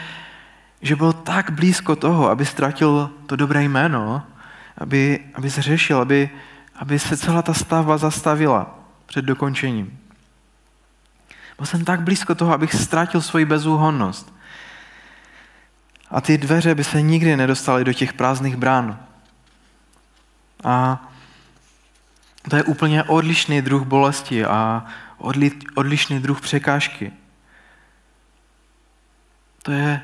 že 0.82 0.96
byl 0.96 1.14
tak 1.14 1.52
blízko 1.52 1.96
toho, 1.96 2.30
aby 2.30 2.46
ztratil 2.46 3.10
to 3.26 3.36
dobré 3.36 3.64
jméno, 3.64 4.24
aby, 4.78 5.20
aby 5.34 5.50
zřešil, 5.50 6.02
aby, 6.02 6.30
aby 6.76 7.00
se 7.00 7.18
celá 7.18 7.42
ta 7.42 7.54
stavba 7.54 7.98
zastavila 7.98 8.80
před 9.06 9.26
dokončením. 9.26 10.00
Byl 11.58 11.66
jsem 11.66 11.86
tak 11.86 12.02
blízko 12.02 12.36
toho, 12.36 12.54
abych 12.54 12.74
ztratil 12.74 13.22
svoji 13.22 13.46
bezúhonnost. 13.46 14.34
A 16.12 16.22
ty 16.22 16.38
dveře 16.38 16.76
by 16.76 16.84
se 16.84 17.02
nikdy 17.02 17.38
nedostaly 17.38 17.84
do 17.84 17.94
těch 17.94 18.14
prázdných 18.14 18.56
brán. 18.56 19.00
A 20.66 21.08
to 22.50 22.56
je 22.56 22.64
úplně 22.64 23.04
odlišný 23.04 23.62
druh 23.62 23.84
bolesti 23.84 24.46
a 24.46 24.86
odli, 25.18 25.52
odlišný 25.76 26.20
druh 26.20 26.42
překážky. 26.42 27.14
To 29.64 29.72
je, 29.72 30.02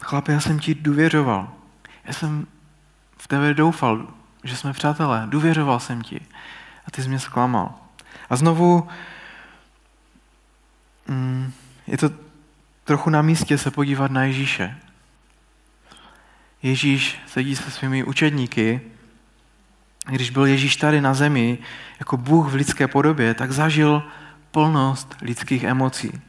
chlapi, 0.00 0.32
já 0.32 0.40
jsem 0.40 0.58
ti 0.58 0.74
důvěřoval. 0.74 1.52
Já 2.04 2.12
jsem 2.12 2.46
v 3.16 3.28
tebe 3.28 3.54
doufal, 3.54 4.06
že 4.44 4.56
jsme 4.56 4.72
přátelé. 4.72 5.22
Důvěřoval 5.26 5.80
jsem 5.80 6.02
ti. 6.02 6.20
A 6.86 6.90
ty 6.90 7.02
jsi 7.02 7.08
mě 7.08 7.18
zklamal. 7.18 7.74
A 8.30 8.36
znovu 8.36 8.88
mm, 11.08 11.52
je 11.86 11.98
to 11.98 12.10
trochu 12.84 13.10
na 13.10 13.22
místě 13.22 13.58
se 13.58 13.70
podívat 13.70 14.10
na 14.10 14.24
Ježíše. 14.24 14.76
Ježíš 16.64 17.18
sedí 17.26 17.56
se 17.56 17.70
svými 17.70 18.04
učedníky. 18.04 18.80
Když 20.06 20.30
byl 20.30 20.46
Ježíš 20.46 20.76
tady 20.76 21.00
na 21.00 21.14
zemi 21.14 21.58
jako 21.98 22.16
Bůh 22.16 22.48
v 22.48 22.54
lidské 22.54 22.88
podobě, 22.88 23.34
tak 23.34 23.52
zažil 23.52 24.02
plnost 24.50 25.16
lidských 25.20 25.64
emocí. 25.64 26.20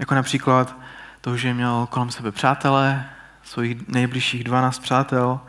Jako 0.00 0.14
například 0.14 0.76
to, 1.20 1.36
že 1.36 1.54
měl 1.54 1.88
kolem 1.90 2.10
sebe 2.10 2.32
přátelé, 2.32 3.04
svých 3.42 3.88
nejbližších 3.88 4.44
12 4.44 4.78
přátel, 4.78 5.40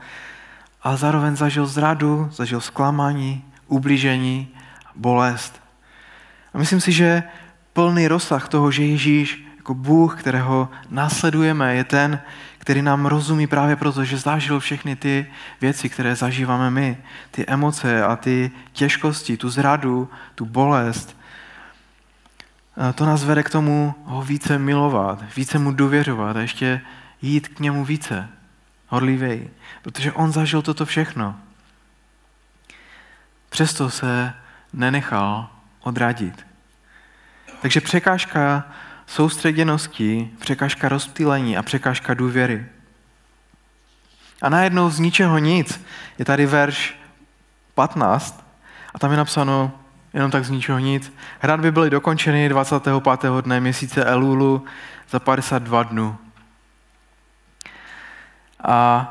ale 0.84 0.98
zároveň 0.98 1.36
zažil 1.36 1.66
zradu, 1.66 2.30
zažil 2.32 2.62
zklamání, 2.62 3.44
ublížení, 3.68 4.48
bolest. 4.96 5.62
A 6.54 6.58
myslím 6.58 6.82
si, 6.82 6.92
že 6.92 7.24
plný 7.74 8.08
rozsah 8.08 8.48
toho, 8.48 8.72
že 8.72 8.84
Ježíš 8.84 9.46
jako 9.58 9.74
Bůh, 9.74 10.20
kterého 10.20 10.70
následujeme, 10.90 11.76
je 11.76 11.84
ten, 11.84 12.22
který 12.64 12.82
nám 12.82 13.06
rozumí 13.06 13.48
právě 13.48 13.76
proto, 13.76 14.04
že 14.04 14.18
zažil 14.18 14.60
všechny 14.60 14.96
ty 14.96 15.28
věci, 15.62 15.90
které 15.90 16.16
zažíváme 16.16 16.72
my, 16.72 16.98
ty 17.32 17.46
emoce 17.48 18.04
a 18.04 18.16
ty 18.16 18.52
těžkosti, 18.72 19.38
tu 19.38 19.50
zradu, 19.50 20.10
tu 20.36 20.46
bolest, 20.46 21.18
to 22.96 23.06
nás 23.06 23.24
vede 23.24 23.44
k 23.44 23.50
tomu 23.50 23.96
ho 24.06 24.22
více 24.22 24.60
milovat, 24.60 25.36
více 25.36 25.60
mu 25.60 25.72
důvěřovat 25.72 26.38
a 26.38 26.42
ještě 26.42 26.82
jít 27.22 27.48
k 27.48 27.60
němu 27.60 27.86
více, 27.86 28.30
horlivej, 28.88 29.50
protože 29.82 30.12
on 30.12 30.32
zažil 30.32 30.62
toto 30.62 30.86
všechno. 30.86 31.36
Přesto 33.50 33.90
se 33.90 34.34
nenechal 34.74 35.50
odradit. 35.80 36.46
Takže 37.62 37.82
překážka 37.82 38.64
soustředěnosti, 39.08 40.30
překážka 40.40 40.90
rozptýlení 40.90 41.58
a 41.58 41.64
překážka 41.64 42.14
důvěry. 42.14 42.66
A 44.42 44.50
najednou 44.50 44.90
z 44.90 45.00
ničeho 45.00 45.38
nic 45.38 45.86
je 46.20 46.26
tady 46.26 46.46
verš 46.46 46.96
15 47.76 48.44
a 48.94 49.00
tam 49.00 49.12
je 49.12 49.18
napsáno 49.18 49.72
jenom 50.14 50.32
tak 50.32 50.46
z 50.46 50.50
ničeho 50.50 50.80
nic. 50.80 51.14
Hradby 51.40 51.72
byly 51.72 51.90
dokončeny 51.90 52.50
25. 52.50 52.94
dne 53.42 53.60
měsíce 53.60 54.06
Elulu 54.06 54.66
za 55.10 55.20
52 55.20 55.84
dnů. 55.84 56.18
A 58.64 59.08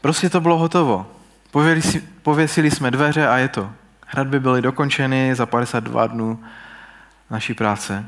prostě 0.00 0.30
to 0.30 0.40
bylo 0.40 0.58
hotovo. 0.58 1.06
Pověsili 2.22 2.70
jsme 2.70 2.90
dveře 2.90 3.28
a 3.28 3.38
je 3.38 3.48
to. 3.48 3.70
Hradby 4.06 4.40
byly 4.40 4.62
dokončeny 4.62 5.34
za 5.34 5.46
52 5.46 6.06
dnů 6.06 6.44
naší 7.30 7.54
práce. 7.54 8.04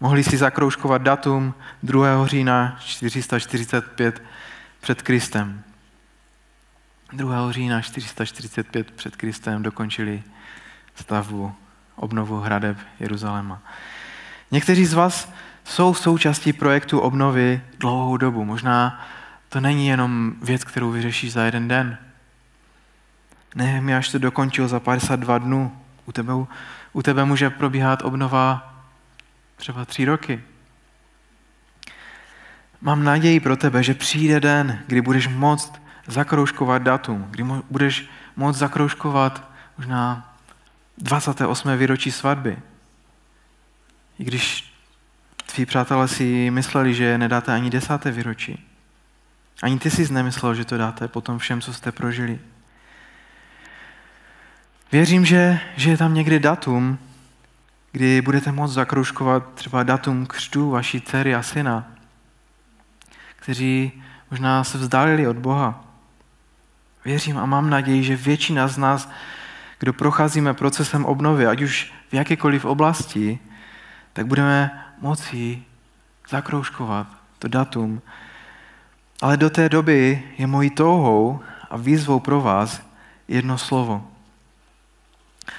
Mohli 0.00 0.24
si 0.24 0.36
zakroužkovat 0.36 1.02
datum 1.02 1.54
2. 1.82 2.26
října 2.26 2.76
445 2.80 4.22
před 4.80 5.02
Kristem. 5.02 5.62
2. 7.12 7.52
října 7.52 7.82
445 7.82 8.90
před 8.90 9.16
Kristem 9.16 9.62
dokončili 9.62 10.22
stavbu, 10.94 11.52
obnovu 11.96 12.40
hradeb 12.40 12.78
Jeruzaléma. 13.00 13.62
Někteří 14.50 14.86
z 14.86 14.94
vás 14.94 15.32
jsou 15.64 15.94
součástí 15.94 16.52
projektu 16.52 17.00
obnovy 17.00 17.60
dlouhou 17.78 18.16
dobu. 18.16 18.44
Možná 18.44 19.06
to 19.48 19.60
není 19.60 19.88
jenom 19.88 20.32
věc, 20.42 20.64
kterou 20.64 20.90
vyřešíš 20.90 21.32
za 21.32 21.44
jeden 21.44 21.68
den. 21.68 21.98
až 23.96 24.08
to 24.08 24.18
dokončil 24.18 24.68
za 24.68 24.80
52 24.80 25.38
dnů. 25.38 25.76
U 26.06 26.12
tebe, 26.12 26.32
u 26.92 27.02
tebe 27.02 27.24
může 27.24 27.50
probíhat 27.50 28.02
obnova 28.02 28.75
třeba 29.56 29.84
tři 29.84 30.04
roky. 30.04 30.42
Mám 32.80 33.04
naději 33.04 33.40
pro 33.40 33.56
tebe, 33.56 33.82
že 33.82 33.94
přijde 33.94 34.40
den, 34.40 34.82
kdy 34.86 35.00
budeš 35.00 35.28
moct 35.28 35.82
zakroužkovat 36.06 36.82
datum, 36.82 37.26
kdy 37.30 37.44
budeš 37.70 38.08
moct 38.36 38.56
zakroužkovat 38.56 39.50
možná 39.78 40.34
28. 40.98 41.76
výročí 41.76 42.12
svatby. 42.12 42.58
I 44.18 44.24
když 44.24 44.74
tví 45.46 45.66
přátelé 45.66 46.08
si 46.08 46.50
mysleli, 46.50 46.94
že 46.94 47.18
nedáte 47.18 47.52
ani 47.52 47.70
desáté 47.70 48.10
výročí. 48.10 48.66
Ani 49.62 49.78
ty 49.78 49.90
jsi 49.90 50.12
nemyslel, 50.12 50.54
že 50.54 50.64
to 50.64 50.76
dáte 50.76 51.08
po 51.08 51.20
tom 51.20 51.38
všem, 51.38 51.60
co 51.60 51.72
jste 51.72 51.92
prožili. 51.92 52.38
Věřím, 54.92 55.24
že, 55.24 55.60
že 55.76 55.90
je 55.90 55.96
tam 55.96 56.14
někdy 56.14 56.40
datum, 56.40 56.98
kdy 57.96 58.22
budete 58.22 58.52
moct 58.52 58.72
zakroužkovat 58.72 59.54
třeba 59.54 59.82
datum 59.82 60.26
křtu 60.26 60.70
vaší 60.70 61.00
dcery 61.00 61.34
a 61.34 61.42
syna, 61.42 61.86
kteří 63.36 64.02
možná 64.30 64.64
se 64.64 64.78
vzdálili 64.78 65.26
od 65.26 65.36
Boha. 65.36 65.84
Věřím 67.04 67.38
a 67.38 67.46
mám 67.46 67.70
naději, 67.70 68.04
že 68.04 68.16
většina 68.16 68.68
z 68.68 68.78
nás, 68.78 69.10
kdo 69.78 69.92
procházíme 69.92 70.54
procesem 70.54 71.04
obnovy, 71.04 71.46
ať 71.46 71.62
už 71.62 71.92
v 72.08 72.14
jakékoliv 72.14 72.64
oblasti, 72.64 73.38
tak 74.12 74.26
budeme 74.26 74.84
moci 75.00 75.62
zakroužkovat 76.28 77.06
to 77.38 77.48
datum. 77.48 78.02
Ale 79.22 79.36
do 79.36 79.50
té 79.50 79.68
doby 79.68 80.22
je 80.38 80.46
mojí 80.46 80.70
touhou 80.70 81.40
a 81.70 81.76
výzvou 81.76 82.20
pro 82.20 82.40
vás 82.40 82.82
jedno 83.28 83.58
slovo. 83.58 84.08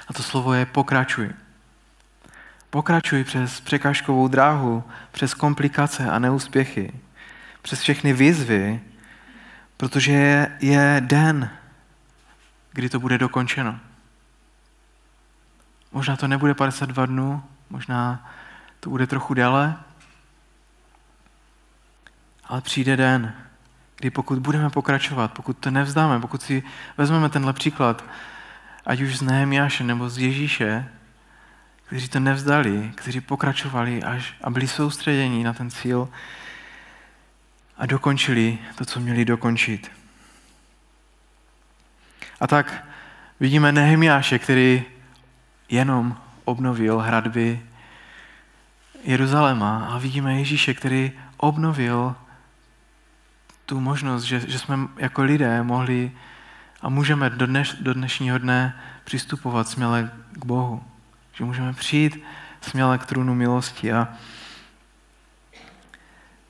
A 0.08 0.12
to 0.12 0.22
slovo 0.22 0.52
je 0.52 0.66
pokračuj. 0.66 1.47
Pokračuj 2.70 3.24
přes 3.24 3.60
překážkovou 3.60 4.28
dráhu, 4.28 4.84
přes 5.12 5.34
komplikace 5.34 6.10
a 6.10 6.18
neúspěchy, 6.18 6.92
přes 7.62 7.80
všechny 7.80 8.12
výzvy, 8.12 8.80
protože 9.76 10.12
je, 10.12 10.56
je 10.60 11.02
den, 11.04 11.50
kdy 12.72 12.88
to 12.88 13.00
bude 13.00 13.18
dokončeno. 13.18 13.78
Možná 15.92 16.16
to 16.16 16.28
nebude 16.28 16.54
52 16.54 17.06
dnů, 17.06 17.42
možná 17.70 18.30
to 18.80 18.90
bude 18.90 19.06
trochu 19.06 19.34
déle, 19.34 19.76
ale 22.44 22.60
přijde 22.60 22.96
den, 22.96 23.34
kdy 23.96 24.10
pokud 24.10 24.38
budeme 24.38 24.70
pokračovat, 24.70 25.32
pokud 25.32 25.58
to 25.58 25.70
nevzdáme, 25.70 26.20
pokud 26.20 26.42
si 26.42 26.62
vezmeme 26.96 27.28
tenhle 27.28 27.52
příklad, 27.52 28.04
ať 28.86 29.00
už 29.00 29.18
z 29.18 29.22
Nehemiáše 29.22 29.84
nebo 29.84 30.08
z 30.08 30.18
Ježíše, 30.18 30.88
kteří 31.88 32.08
to 32.08 32.20
nevzdali, 32.20 32.92
kteří 32.94 33.20
pokračovali 33.20 34.02
až 34.02 34.34
a 34.42 34.50
byli 34.50 34.68
soustředění 34.68 35.44
na 35.44 35.52
ten 35.52 35.70
cíl 35.70 36.08
a 37.78 37.86
dokončili 37.86 38.58
to, 38.74 38.84
co 38.84 39.00
měli 39.00 39.24
dokončit. 39.24 39.90
A 42.40 42.46
tak 42.46 42.84
vidíme 43.40 43.72
Nehemiáše, 43.72 44.38
který 44.38 44.84
jenom 45.68 46.16
obnovil 46.44 46.98
hradby 46.98 47.60
Jeruzaléma 49.04 49.86
a 49.86 49.98
vidíme 49.98 50.38
Ježíše, 50.38 50.74
který 50.74 51.12
obnovil 51.36 52.16
tu 53.66 53.80
možnost, 53.80 54.22
že, 54.22 54.40
že 54.40 54.58
jsme 54.58 54.78
jako 54.96 55.22
lidé 55.22 55.62
mohli 55.62 56.12
a 56.80 56.88
můžeme 56.88 57.30
do, 57.30 57.46
dneš, 57.46 57.72
do 57.72 57.94
dnešního 57.94 58.38
dne 58.38 58.80
přistupovat 59.04 59.68
směle 59.68 60.10
k 60.32 60.44
Bohu. 60.44 60.84
Že 61.38 61.44
můžeme 61.44 61.72
přijít 61.72 62.24
směle 62.60 62.98
k 62.98 63.06
trůnu 63.06 63.34
milosti. 63.34 63.92
A 63.92 64.08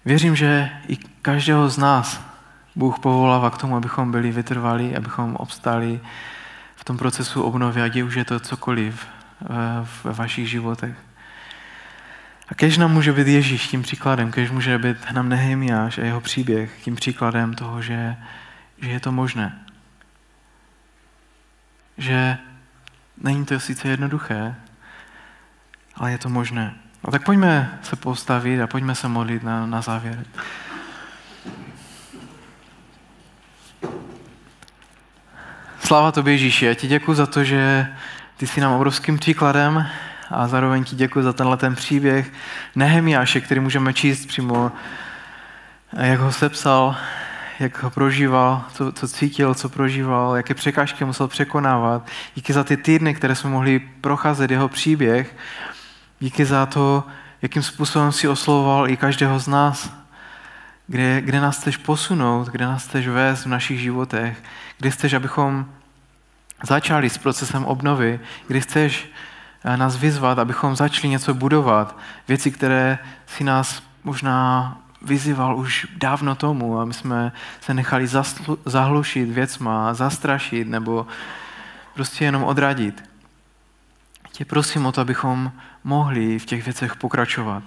věřím, 0.04 0.36
že 0.36 0.70
i 0.88 0.96
každého 0.96 1.68
z 1.68 1.78
nás 1.78 2.20
Bůh 2.76 2.98
povolává 2.98 3.50
k 3.50 3.58
tomu, 3.58 3.76
abychom 3.76 4.12
byli 4.12 4.30
vytrvalí, 4.30 4.96
abychom 4.96 5.36
obstáli 5.36 6.00
v 6.76 6.84
tom 6.84 6.96
procesu 6.98 7.42
obnovy, 7.42 7.82
ať 7.82 7.96
už 7.96 8.14
je 8.14 8.24
to 8.24 8.40
cokoliv 8.40 9.06
ve 10.04 10.12
vašich 10.12 10.50
životech. 10.50 10.96
A 12.48 12.54
kež 12.54 12.78
nám 12.78 12.92
může 12.92 13.12
být 13.12 13.26
Ježíš 13.26 13.68
tím 13.68 13.82
příkladem, 13.82 14.32
kež 14.32 14.50
může 14.50 14.78
být 14.78 15.12
nám 15.12 15.28
Nehemiáš 15.28 15.98
a 15.98 16.04
jeho 16.04 16.20
příběh 16.20 16.82
tím 16.82 16.96
příkladem 16.96 17.54
toho, 17.54 17.82
že, 17.82 18.16
že 18.80 18.90
je 18.90 19.00
to 19.00 19.12
možné. 19.12 19.58
Že 21.98 22.38
není 23.20 23.44
to 23.44 23.60
sice 23.60 23.88
jednoduché, 23.88 24.54
ale 25.98 26.10
je 26.10 26.18
to 26.18 26.28
možné. 26.28 26.74
No 27.04 27.12
tak 27.12 27.24
pojďme 27.24 27.78
se 27.82 27.96
postavit 27.96 28.60
a 28.60 28.66
pojďme 28.66 28.94
se 28.94 29.08
modlit 29.08 29.42
na, 29.42 29.66
na 29.66 29.80
závěr. 29.80 30.24
Sláva 35.80 36.12
tobě 36.12 36.34
Ježíši, 36.34 36.66
já 36.66 36.74
ti 36.74 36.86
děkuji 36.86 37.14
za 37.14 37.26
to, 37.26 37.44
že 37.44 37.86
ty 38.36 38.46
jsi 38.46 38.60
nám 38.60 38.72
obrovským 38.72 39.18
příkladem 39.18 39.86
a 40.30 40.48
zároveň 40.48 40.84
ti 40.84 40.96
děkuji 40.96 41.22
za 41.22 41.32
tenhle 41.32 41.56
ten 41.56 41.74
příběh 41.74 42.32
Nehemiáše, 42.76 43.40
který 43.40 43.60
můžeme 43.60 43.94
číst 43.94 44.26
přímo, 44.26 44.72
jak 45.92 46.20
ho 46.20 46.32
sepsal, 46.32 46.96
jak 47.60 47.82
ho 47.82 47.90
prožíval, 47.90 48.64
co, 48.74 48.92
co 48.92 49.08
cítil, 49.08 49.54
co 49.54 49.68
prožíval, 49.68 50.36
jaké 50.36 50.54
překážky 50.54 51.04
musel 51.04 51.28
překonávat. 51.28 52.06
Díky 52.34 52.52
za 52.52 52.64
ty 52.64 52.76
týdny, 52.76 53.14
které 53.14 53.34
jsme 53.34 53.50
mohli 53.50 53.78
procházet 53.78 54.50
jeho 54.50 54.68
příběh. 54.68 55.36
Díky 56.20 56.44
za 56.44 56.66
to, 56.66 57.04
jakým 57.42 57.62
způsobem 57.62 58.12
si 58.12 58.28
oslovoval 58.28 58.90
i 58.90 58.96
každého 58.96 59.38
z 59.38 59.48
nás, 59.48 59.92
kde, 60.86 61.20
kde 61.20 61.40
nás 61.40 61.58
chceš 61.58 61.76
posunout, 61.76 62.48
kde 62.48 62.66
nás 62.66 62.86
chceš 62.86 63.08
vést 63.08 63.44
v 63.44 63.48
našich 63.48 63.80
životech, 63.80 64.42
kde 64.78 64.90
chceš, 64.90 65.12
abychom 65.14 65.66
začali 66.62 67.10
s 67.10 67.18
procesem 67.18 67.64
obnovy, 67.64 68.20
kdy 68.46 68.60
chceš 68.60 69.10
eh, 69.64 69.76
nás 69.76 69.96
vyzvat, 69.96 70.38
abychom 70.38 70.76
začali 70.76 71.08
něco 71.08 71.34
budovat, 71.34 71.98
věci, 72.28 72.50
které 72.50 72.98
si 73.26 73.44
nás 73.44 73.82
možná 74.04 74.76
vyzýval 75.02 75.56
už 75.56 75.86
dávno 75.96 76.34
tomu 76.34 76.80
a 76.80 76.84
my 76.84 76.94
jsme 76.94 77.32
se 77.60 77.74
nechali 77.74 78.04
zaslu- 78.06 78.58
zahlušit 78.64 79.30
věcma, 79.30 79.94
zastrašit 79.94 80.68
nebo 80.68 81.06
prostě 81.94 82.24
jenom 82.24 82.44
odradit. 82.44 83.08
Tě 84.38 84.44
prosím 84.44 84.86
o 84.86 84.92
to, 84.92 85.00
abychom 85.00 85.52
mohli 85.84 86.38
v 86.38 86.46
těch 86.46 86.64
věcech 86.64 86.96
pokračovat. 86.96 87.62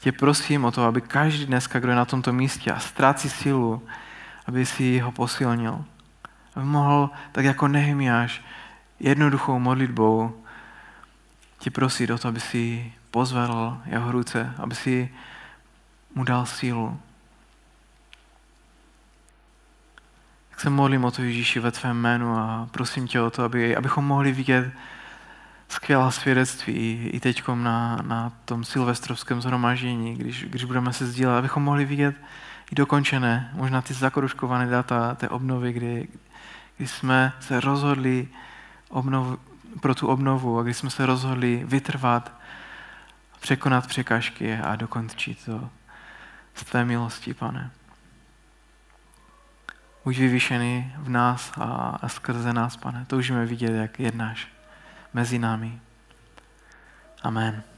Tě 0.00 0.12
prosím 0.12 0.64
o 0.64 0.70
to, 0.70 0.84
aby 0.84 1.00
každý 1.00 1.46
dneska, 1.46 1.78
kdo 1.78 1.88
je 1.88 1.96
na 1.96 2.04
tomto 2.04 2.32
místě 2.32 2.72
a 2.72 2.78
ztrácí 2.78 3.30
sílu, 3.30 3.82
aby 4.46 4.66
si 4.66 4.98
ho 4.98 5.12
posilnil. 5.12 5.84
Aby 6.56 6.66
mohl, 6.66 7.10
tak 7.32 7.44
jako 7.44 7.68
Nehemiáš, 7.68 8.44
jednoduchou 9.00 9.58
modlitbou 9.58 10.44
tě 11.58 11.70
prosit 11.70 12.10
o 12.10 12.18
to, 12.18 12.28
aby 12.28 12.40
si 12.40 12.92
pozvedl 13.10 13.78
jeho 13.86 14.12
ruce, 14.12 14.54
aby 14.58 14.74
si 14.74 15.14
mu 16.14 16.24
dal 16.24 16.46
sílu. 16.46 17.00
Tak 20.50 20.60
se 20.60 20.70
modlím 20.70 21.04
o 21.04 21.10
to 21.10 21.22
Ježíši 21.22 21.60
ve 21.60 21.70
tvém 21.70 21.96
jménu 21.96 22.36
a 22.36 22.68
prosím 22.70 23.08
tě 23.08 23.20
o 23.20 23.30
to, 23.30 23.44
aby, 23.44 23.76
abychom 23.76 24.04
mohli 24.04 24.32
vidět 24.32 24.72
skvělá 25.72 26.10
svědectví 26.10 27.10
i 27.12 27.20
teď 27.20 27.42
na, 27.54 27.96
na 28.02 28.32
tom 28.44 28.64
silvestrovském 28.64 29.42
zhromaždění, 29.42 30.16
když, 30.16 30.44
když 30.44 30.64
budeme 30.64 30.92
se 30.92 31.06
sdílet, 31.06 31.38
abychom 31.38 31.62
mohli 31.62 31.84
vidět 31.84 32.16
i 32.72 32.74
dokončené, 32.74 33.50
možná 33.54 33.82
ty 33.82 33.94
zakruškované 33.94 34.66
data 34.66 35.14
té 35.14 35.28
obnovy, 35.28 35.72
kdy, 35.72 36.08
kdy 36.76 36.86
jsme 36.86 37.32
se 37.40 37.60
rozhodli 37.60 38.28
obnov, 38.88 39.38
pro 39.80 39.94
tu 39.94 40.06
obnovu 40.06 40.58
a 40.58 40.62
kdy 40.62 40.74
jsme 40.74 40.90
se 40.90 41.06
rozhodli 41.06 41.62
vytrvat, 41.64 42.32
překonat 43.40 43.86
překážky 43.86 44.56
a 44.56 44.76
dokončit 44.76 45.44
to 45.44 45.70
z 46.54 46.64
tvé 46.64 46.84
milosti, 46.84 47.34
pane. 47.34 47.70
Buď 50.04 50.18
vyvýšený 50.18 50.92
v 50.98 51.08
nás 51.08 51.52
a, 51.56 51.98
a 52.02 52.08
skrze 52.08 52.52
nás, 52.52 52.76
pane. 52.76 53.04
Toužíme 53.08 53.46
vidět, 53.46 53.72
jak 53.72 54.00
jednáš 54.00 54.48
mezi 55.14 55.38
námi. 55.38 55.80
Amen. 57.22 57.71